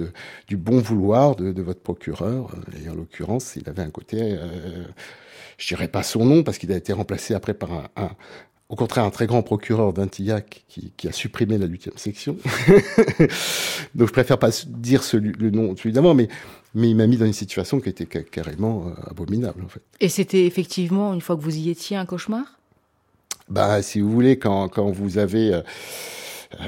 du 0.48 0.57
bon 0.57 0.79
vouloir 0.79 1.37
de, 1.37 1.62
votre 1.62 1.81
procureur. 1.81 2.55
Et 2.83 2.88
en 2.88 2.94
l'occurrence, 2.94 3.57
il 3.57 3.68
avait 3.68 3.83
un 3.83 3.90
côté, 3.90 4.18
euh, 4.20 4.85
je 5.59 5.68
dirais 5.68 5.88
pas 5.88 6.03
son 6.03 6.24
nom 6.24 6.42
parce 6.42 6.57
qu'il 6.57 6.72
a 6.72 6.76
été 6.76 6.92
remplacé 6.94 7.35
après 7.35 7.53
par 7.53 7.90
un 7.96 8.11
au 8.70 8.76
contraire, 8.76 9.04
un 9.04 9.11
très 9.11 9.26
grand 9.26 9.42
procureur 9.42 9.92
d'Antillac 9.92 10.64
qui, 10.68 10.92
qui, 10.96 11.09
a 11.09 11.12
supprimé 11.12 11.59
la 11.59 11.66
huitième 11.66 11.96
section. 11.96 12.37
Donc 13.96 14.06
je 14.06 14.12
préfère 14.12 14.38
pas 14.38 14.50
dire 14.66 15.02
celui, 15.02 15.33
le 15.33 15.50
nom 15.50 15.74
évidemment, 15.74 16.14
mais 16.14 16.28
mais 16.74 16.88
il 16.88 16.94
m'a 16.96 17.09
mis 17.09 17.16
dans 17.16 17.26
une 17.26 17.33
situation 17.33 17.80
qui 17.80 17.88
était 17.88 18.06
carrément 18.06 18.87
euh, 18.87 19.11
abominable 19.11 19.64
en 19.64 19.68
fait. 19.68 19.83
Et 19.98 20.09
c'était 20.09 20.46
effectivement 20.46 21.12
une 21.12 21.20
fois 21.20 21.37
que 21.37 21.42
vous 21.42 21.56
y 21.56 21.68
étiez 21.68 21.96
un 21.96 22.06
cauchemar? 22.06 22.44
Bah, 23.48 23.83
si 23.83 24.00
vous 24.00 24.11
voulez, 24.11 24.38
quand, 24.38 24.68
quand 24.68 24.88
vous 24.88 25.18
avez... 25.18 25.52
Euh, 25.52 25.62
euh 26.61 26.66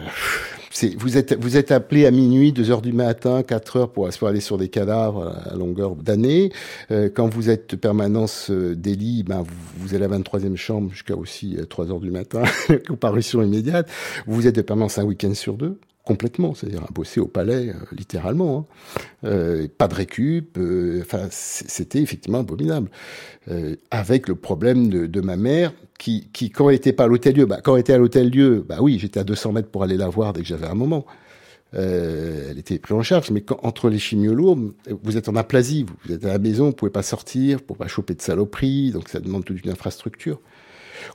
vous 0.99 1.57
êtes 1.57 1.71
appelé 1.71 2.07
à 2.07 2.11
minuit, 2.11 2.53
2 2.53 2.71
heures 2.71 2.83
du 2.83 2.93
matin, 2.93 3.43
4 3.43 3.77
heures 3.77 3.91
pour, 3.91 4.09
aller 4.27 4.41
sur 4.41 4.59
des 4.59 4.69
cadavres 4.69 5.37
à 5.45 5.55
longueur 5.55 5.97
d'année. 5.97 6.53
Euh, 6.91 7.09
quand 7.13 7.29
vous 7.29 7.51
êtes 7.51 7.77
permanence 7.77 8.51
euh, 8.51 8.75
délit, 8.75 9.23
ben 9.23 9.43
vous, 9.43 9.55
vous, 9.77 9.95
allez 9.95 10.05
à 10.05 10.09
la 10.09 10.19
23e 10.19 10.57
chambre 10.57 10.91
jusqu'à 10.91 11.17
aussi 11.17 11.57
3 11.69 11.91
heures 11.91 12.01
du 12.01 12.11
matin, 12.11 12.43
comparution 12.89 13.43
immédiate. 13.43 13.89
Vous 14.27 14.47
êtes 14.47 14.57
de 14.57 14.63
permanence 14.63 14.99
un 14.99 15.05
week-end 15.05 15.35
sur 15.35 15.55
deux 15.55 15.79
complètement, 16.05 16.55
c'est-à-dire 16.55 16.83
à 16.83 16.93
bosser 16.93 17.21
au 17.21 17.27
palais, 17.27 17.69
euh, 17.69 17.75
littéralement. 17.93 18.67
Hein. 19.25 19.29
Euh, 19.29 19.69
pas 19.79 19.89
de 19.89 19.95
récup, 19.95 20.59
euh, 20.59 21.05
c'était 21.31 22.01
effectivement 22.01 22.41
abominable. 22.41 22.91
avec 23.91 24.29
le 24.29 24.35
problème 24.35 24.89
de, 24.89 25.21
ma 25.21 25.37
mère, 25.37 25.73
qui, 25.99 26.29
qui 26.33 26.51
quand 26.51 26.69
elle 26.69 26.77
n'était 26.77 26.93
pas 26.93 27.05
à 27.05 27.07
l'hôtel-dieu, 27.07 27.47
bah, 27.47 27.61
quand 27.63 27.75
elle 27.75 27.81
était 27.81 27.93
à 27.93 27.99
l'hôtel-dieu, 27.99 28.65
bah 28.69 28.79
oui, 28.81 28.99
j'étais 28.99 29.21
à 29.21 29.25
200 29.25 29.53
mètres 29.53 29.69
pour 29.69 29.83
aller 29.83 29.97
la 29.97 30.09
voir 30.09 30.33
dès 30.33 30.43
que 30.43 30.47
j'avais 30.47 30.67
un 30.67 30.75
moment. 30.75 31.07
elle 31.73 32.59
était 32.59 32.79
prise 32.79 32.97
en 32.97 33.03
charge, 33.03 33.31
mais 33.31 33.45
entre 33.63 33.89
les 33.89 33.99
chimios 33.99 34.35
lourdes, 34.35 34.73
vous 35.03 35.17
êtes 35.17 35.29
en 35.29 35.37
aplasie, 35.37 35.87
vous, 36.05 36.13
êtes 36.13 36.25
à 36.25 36.29
la 36.29 36.39
maison, 36.39 36.67
vous 36.67 36.73
pouvez 36.73 36.91
pas 36.91 37.03
sortir, 37.03 37.59
vous 37.59 37.65
pouvez 37.65 37.79
pas 37.79 37.89
choper 37.89 38.15
de 38.15 38.23
saloperie, 38.23 38.91
donc 38.91 39.09
ça 39.09 39.21
demande 39.21 39.45
toute 39.45 39.65
une 39.65 39.71
infrastructure 39.71 40.41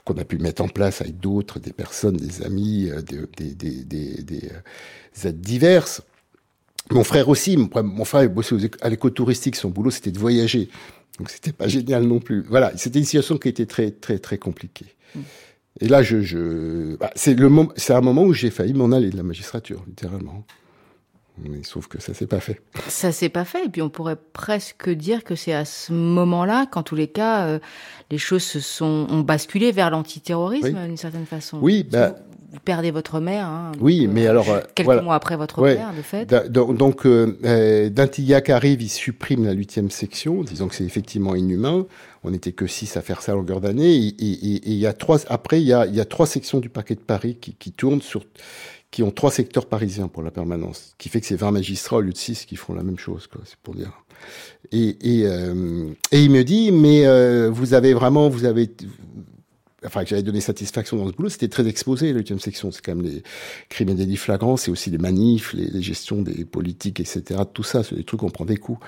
qu'on 0.04 0.18
a 0.18 0.26
pu 0.26 0.38
mettre 0.38 0.62
en 0.62 0.68
place 0.68 1.02
avec 1.02 1.20
d'autres, 1.20 1.60
des 1.60 1.74
personnes, 1.74 2.18
des 2.18 2.44
amis, 2.44 2.90
euh, 2.90 3.02
des, 3.02 3.54
des, 3.54 3.84
des, 3.84 4.24
des, 4.24 4.50
euh, 4.50 5.30
aides 5.30 5.42
diverses. 5.42 6.02
Mon 6.92 7.04
frère 7.04 7.28
aussi, 7.28 7.58
mon, 7.58 8.06
frère 8.06 8.30
bossait 8.30 8.56
à 8.82 8.90
l'écotouristique, 8.90 9.56
son 9.56 9.70
boulot 9.70 9.92
c'était 9.92 10.12
de 10.12 10.20
voyager. 10.20 10.70
Donc 11.18 11.30
c'était 11.30 11.52
pas 11.52 11.68
génial 11.68 12.04
non 12.04 12.20
plus. 12.20 12.46
Voilà, 12.48 12.72
c'était 12.78 13.00
une 13.00 13.06
situation 13.06 13.38
qui 13.38 13.50
était 13.50 13.66
très 13.66 13.92
très 13.92 14.20
très 14.20 14.38
compliquée. 14.38 14.96
Mm. 15.16 15.20
Et 15.80 15.88
là, 15.88 16.02
je, 16.02 16.22
je 16.22 16.96
bah, 16.96 17.12
c'est 17.16 17.34
le 17.34 17.50
c'est 17.76 17.94
un 17.94 18.02
moment 18.02 18.24
où 18.24 18.34
j'ai 18.34 18.50
failli 18.50 18.74
m'en 18.74 18.92
aller 18.92 19.10
de 19.10 19.18
la 19.18 19.24
magistrature, 19.24 19.84
littéralement. 19.88 20.46
Mais 21.44 21.64
sauf 21.64 21.88
que 21.88 22.02
ça 22.02 22.14
s'est 22.14 22.28
pas 22.28 22.40
fait. 22.40 22.62
Ça 22.88 23.12
s'est 23.12 23.30
pas 23.30 23.46
fait. 23.46 23.66
Et 23.66 23.70
puis 23.70 23.82
on 23.82 23.90
pourrait 23.90 24.18
presque 24.34 24.90
dire 24.90 25.24
que 25.24 25.36
c'est 25.36 25.54
à 25.54 25.66
ce 25.66 25.94
moment-là 25.94 26.66
qu'en 26.66 26.84
tous 26.84 26.96
les 26.96 27.08
cas, 27.08 27.46
euh, 27.46 27.60
les 28.10 28.18
choses 28.18 28.44
se 28.44 28.60
sont 28.60 29.08
ont 29.10 29.22
basculé 29.22 29.72
vers 29.72 29.90
l'antiterrorisme 29.90 30.86
d'une 30.86 30.98
certaine 30.98 31.26
façon. 31.26 31.60
Oui, 31.62 31.84
bah, 31.84 32.16
vous 32.52 32.60
perdez 32.64 32.92
votre 32.92 33.20
mère. 33.20 33.46
Hein, 33.46 33.74
oui, 33.82 34.08
mais 34.08 34.26
alors 34.26 34.50
euh, 34.50 34.62
quelques 34.74 35.04
mois 35.04 35.16
après 35.16 35.36
votre 35.36 35.62
père, 35.62 35.94
de 35.96 36.02
fait. 36.02 36.26
donc, 36.50 37.06
euh, 37.06 37.38
euh 37.44 37.90
Dintillac 37.90 38.50
arrive, 38.50 38.82
il 38.82 38.90
supprime 38.90 39.46
la 39.46 39.52
huitième 39.52 39.92
section, 39.92 40.44
disant 40.44 40.68
que 40.68 40.76
c'est 40.76 40.86
effectivement 40.86 41.36
inhumain. 41.36 41.86
On 42.24 42.32
n'était 42.32 42.54
que 42.54 42.66
six 42.66 42.96
à 42.98 43.02
faire 43.02 43.22
ça 43.22 43.34
à 43.34 43.36
longueur 43.36 43.62
d'année. 43.62 43.94
Et 43.96 44.16
il 44.20 44.74
y 44.74 44.88
a 44.88 44.94
trois. 44.94 45.20
Après, 45.30 45.62
il 45.62 45.68
y 45.68 45.74
a, 45.74 45.86
y 45.86 46.00
a 46.00 46.06
trois 46.06 46.26
sections 46.26 46.60
du 46.60 46.70
parquet 46.70 46.96
de 46.96 47.02
Paris 47.02 47.38
qui, 47.40 47.54
qui 47.54 47.72
tournent 47.72 48.02
sur 48.02 48.24
qui 48.92 49.04
ont 49.04 49.12
trois 49.12 49.32
secteurs 49.32 49.66
parisiens 49.66 50.08
pour 50.08 50.24
la 50.24 50.32
permanence, 50.32 50.94
qui 50.98 51.10
fait 51.10 51.20
que 51.20 51.28
c'est 51.28 51.36
20 51.36 51.52
magistrats 51.52 51.98
au 51.98 52.02
lieu 52.02 52.14
de 52.14 52.18
6 52.18 52.46
qui 52.46 52.56
font 52.56 52.74
la 52.74 52.84
même 52.84 52.98
chose, 52.98 53.28
quoi, 53.28 53.42
c'est 53.46 53.58
pour 53.58 53.76
dire. 53.76 53.92
Et, 54.72 55.20
et, 55.20 55.28
euh, 55.28 55.92
il 56.12 56.32
me 56.32 56.44
dit, 56.44 56.72
mais 56.72 57.06
euh, 57.06 57.50
vous 57.52 57.74
avez 57.74 57.94
vraiment, 57.94 58.30
vous 58.30 58.46
avez, 58.46 58.70
enfin 59.86 60.04
que 60.04 60.10
j'avais 60.10 60.24
donné 60.24 60.42
satisfaction 60.42 60.98
dans 60.98 61.08
ce 61.08 61.14
boulot, 61.14 61.30
c'était 61.30 61.48
très 61.48 61.68
exposé 61.68 62.12
la 62.12 62.20
huitième 62.20 62.40
section. 62.40 62.72
C'est 62.72 62.84
quand 62.84 62.96
même 62.96 63.06
les 63.06 63.24
crimes 63.70 63.90
et 63.90 63.96
délits 63.96 64.18
flagrants, 64.18 64.58
c'est 64.58 64.72
aussi 64.72 64.90
les 64.90 64.98
manifs, 64.98 65.54
les, 65.54 65.68
les, 65.68 65.82
gestions 65.82 66.22
des 66.22 66.46
politiques, 66.46 67.00
etc. 67.00 67.42
Tout 67.54 67.64
ça, 67.64 67.84
c'est 67.84 67.96
des 67.96 68.04
trucs 68.04 68.22
qu'on 68.22 68.30
prend 68.30 68.46
des 68.46 68.58
coups. 68.58 68.80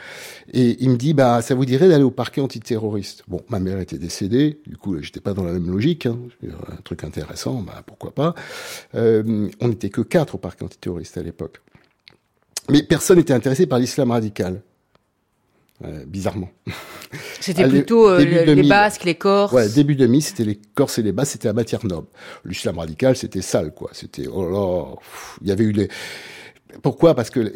Et 0.51 0.77
il 0.79 0.89
me 0.89 0.97
dit, 0.97 1.13
bah 1.13 1.41
ça 1.41 1.55
vous 1.55 1.65
dirait 1.65 1.87
d'aller 1.87 2.03
au 2.03 2.11
parquet 2.11 2.41
antiterroriste. 2.41 3.23
Bon, 3.27 3.41
ma 3.49 3.59
mère 3.59 3.79
était 3.79 3.97
décédée, 3.97 4.59
du 4.65 4.77
coup 4.77 4.99
j'étais 5.01 5.19
pas 5.19 5.33
dans 5.33 5.43
la 5.43 5.53
même 5.53 5.69
logique. 5.69 6.05
Hein. 6.05 6.17
Un 6.43 6.81
truc 6.83 7.03
intéressant, 7.03 7.61
bah 7.61 7.83
pourquoi 7.85 8.11
pas. 8.11 8.35
Euh, 8.95 9.49
on 9.59 9.67
n'était 9.67 9.89
que 9.89 10.01
quatre 10.01 10.35
au 10.35 10.37
parquet 10.37 10.65
antiterroriste 10.65 11.17
à 11.17 11.23
l'époque. 11.23 11.61
Mais 12.69 12.83
personne 12.83 13.17
n'était 13.17 13.33
intéressé 13.33 13.65
par 13.65 13.79
l'islam 13.79 14.11
radical. 14.11 14.61
Euh, 15.85 16.03
bizarrement. 16.05 16.49
C'était 17.39 17.67
plutôt 17.69 18.09
euh, 18.09 18.19
les 18.19 18.63
Basques, 18.63 19.05
les 19.05 19.15
Corses. 19.15 19.53
Ouais, 19.53 19.69
début 19.69 19.95
demi, 19.95 20.21
c'était 20.21 20.43
les 20.43 20.59
Corses 20.75 20.99
et 20.99 21.03
les 21.03 21.13
Basques, 21.13 21.33
c'était 21.33 21.47
la 21.47 21.53
matière 21.53 21.85
noble. 21.85 22.07
L'islam 22.43 22.79
radical, 22.79 23.15
c'était 23.15 23.41
sale, 23.41 23.73
quoi. 23.73 23.89
C'était 23.93 24.27
oh 24.27 24.49
là, 24.49 24.95
il 25.41 25.47
y 25.47 25.51
avait 25.51 25.63
eu 25.63 25.71
les. 25.71 25.87
Pourquoi? 26.83 27.15
Parce 27.15 27.29
que 27.29 27.53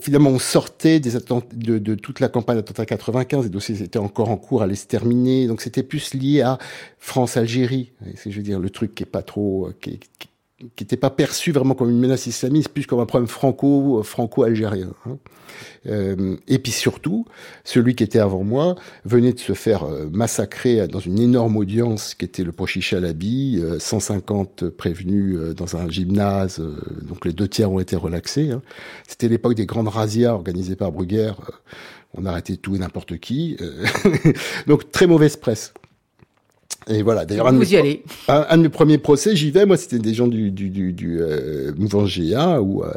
finalement, 0.00 0.30
on 0.30 0.38
sortait 0.38 0.98
des 0.98 1.10
de, 1.12 1.78
de, 1.78 1.94
toute 1.94 2.20
la 2.20 2.28
campagne 2.28 2.56
d'attentat 2.56 2.86
95, 2.86 3.44
les 3.44 3.50
dossiers 3.50 3.82
étaient 3.82 3.98
encore 3.98 4.30
en 4.30 4.36
cours, 4.38 4.62
allaient 4.62 4.74
se 4.74 4.86
terminer, 4.86 5.46
donc 5.46 5.60
c'était 5.60 5.82
plus 5.82 6.14
lié 6.14 6.40
à 6.40 6.58
France-Algérie. 6.98 7.92
C'est, 8.16 8.30
je 8.30 8.36
veux 8.36 8.42
dire, 8.42 8.58
le 8.58 8.70
truc 8.70 8.94
qui 8.94 9.04
est 9.04 9.06
pas 9.06 9.22
trop, 9.22 9.70
qui, 9.80 10.00
qui 10.18 10.28
n'était 10.60 10.96
pas 10.96 11.10
perçu 11.10 11.52
vraiment 11.52 11.74
comme 11.74 11.90
une 11.90 12.00
menace 12.00 12.26
islamiste, 12.26 12.70
plus 12.70 12.86
comme 12.86 13.00
un 13.00 13.06
problème 13.06 13.28
franco 13.28 14.02
franco-algérien. 14.02 14.92
Hein. 15.06 15.18
Euh, 15.86 16.36
et 16.46 16.58
puis 16.58 16.72
surtout, 16.72 17.24
celui 17.64 17.94
qui 17.94 18.04
était 18.04 18.18
avant 18.18 18.42
moi 18.42 18.74
venait 19.04 19.32
de 19.32 19.38
se 19.38 19.52
faire 19.52 19.84
euh, 19.84 20.08
massacrer 20.10 20.86
dans 20.88 20.98
une 20.98 21.18
énorme 21.18 21.56
audience 21.56 22.14
qui 22.14 22.24
était 22.24 22.44
le 22.44 22.52
Pochi 22.52 22.80
Chalabi, 22.80 23.62
150 23.78 24.62
euh, 24.62 24.70
prévenus 24.70 25.38
dans 25.56 25.76
un 25.76 25.88
gymnase, 25.88 26.60
donc 27.02 27.24
les 27.24 27.32
deux 27.32 27.48
tiers 27.48 27.70
ont 27.70 27.78
été 27.78 27.96
relaxés. 27.96 28.50
Hein. 28.50 28.62
C'était 29.06 29.28
l'époque 29.28 29.54
des 29.54 29.66
grandes 29.66 29.88
razzias 29.88 30.34
organisées 30.34 30.76
par 30.76 30.92
Bruguère. 30.92 31.36
on 32.14 32.26
arrêtait 32.26 32.56
tout 32.56 32.74
et 32.74 32.78
n'importe 32.78 33.18
qui. 33.18 33.56
donc 34.66 34.90
très 34.90 35.06
mauvaise 35.06 35.36
presse. 35.36 35.72
Et 36.88 37.02
voilà. 37.02 37.24
D'ailleurs, 37.26 37.48
un, 37.48 37.52
Vous 37.52 37.72
y 37.72 37.76
allez. 37.76 38.02
Un, 38.28 38.46
un, 38.48 38.56
de 38.56 38.62
mes 38.62 38.68
premiers 38.68 38.98
procès, 38.98 39.36
j'y 39.36 39.50
vais. 39.50 39.66
Moi, 39.66 39.76
c'était 39.76 39.98
des 39.98 40.14
gens 40.14 40.26
du, 40.26 40.50
du, 40.50 40.70
du, 40.70 40.92
du 40.92 41.18
euh, 41.20 41.72
mouvement 41.76 42.04
GA 42.04 42.60
où 42.62 42.82
euh, 42.82 42.92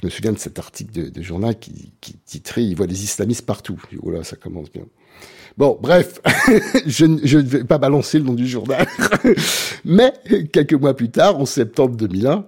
je 0.00 0.06
me 0.06 0.10
souviens 0.10 0.32
de 0.32 0.38
cet 0.38 0.58
article 0.58 0.92
de, 0.92 1.08
de 1.08 1.22
journal 1.22 1.58
qui, 1.58 1.92
qui 2.00 2.14
titrait 2.24 2.64
"Il 2.64 2.74
voit 2.74 2.86
des 2.86 3.04
islamistes 3.04 3.46
partout". 3.46 3.80
Oh 4.02 4.10
là, 4.10 4.24
ça 4.24 4.36
commence 4.36 4.70
bien. 4.72 4.82
Bon, 5.56 5.76
bref, 5.80 6.20
je, 6.86 7.06
je 7.24 7.38
ne 7.38 7.42
vais 7.42 7.64
pas 7.64 7.78
balancer 7.78 8.18
le 8.18 8.24
nom 8.24 8.34
du 8.34 8.46
journal, 8.46 8.86
mais 9.84 10.12
quelques 10.52 10.74
mois 10.74 10.94
plus 10.94 11.10
tard, 11.10 11.36
en 11.40 11.46
septembre 11.46 11.96
2001, 11.96 12.44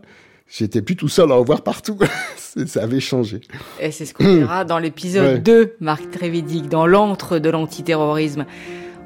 j'étais 0.49 0.81
plus 0.81 0.95
tout 0.95 1.09
seul 1.09 1.33
à 1.33 1.35
en 1.37 1.43
voir 1.43 1.63
partout. 1.63 1.99
ça 2.67 2.83
avait 2.83 3.01
changé. 3.01 3.41
Et 3.81 3.91
c'est 3.91 4.07
ce 4.07 4.15
qu'on 4.15 4.37
verra 4.37 4.65
dans 4.65 4.79
l'épisode 4.79 5.43
2, 5.43 5.75
Marc 5.81 6.09
Trévidic, 6.13 6.69
dans 6.69 6.87
l'antre 6.87 7.41
de 7.41 7.51
l'antiterrorisme. 7.51 8.47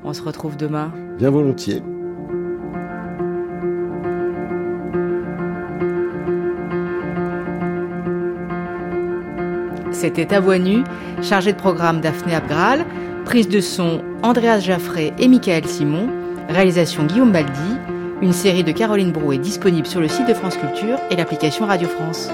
On 0.06 0.12
se 0.12 0.22
retrouve 0.22 0.56
demain. 0.58 0.92
Bien 1.16 1.30
volontiers. 1.30 1.82
C'était 9.92 10.34
à 10.34 10.40
voix 10.40 10.58
nue, 10.58 10.84
chargé 11.22 11.52
de 11.52 11.56
programme 11.56 12.02
Daphné 12.02 12.34
Abgral, 12.34 12.84
prise 13.24 13.48
de 13.48 13.60
son 13.60 14.02
Andreas 14.22 14.60
Jaffray 14.60 15.14
et 15.18 15.28
Michael 15.28 15.66
Simon, 15.66 16.10
réalisation 16.50 17.04
Guillaume 17.04 17.32
Baldi. 17.32 17.78
Une 18.20 18.34
série 18.34 18.64
de 18.64 18.72
Caroline 18.72 19.12
Brou 19.12 19.32
est 19.32 19.38
disponible 19.38 19.86
sur 19.86 20.00
le 20.00 20.08
site 20.08 20.28
de 20.28 20.34
France 20.34 20.58
Culture 20.58 20.98
et 21.10 21.16
l'application 21.16 21.64
Radio 21.64 21.88
France. 21.88 22.28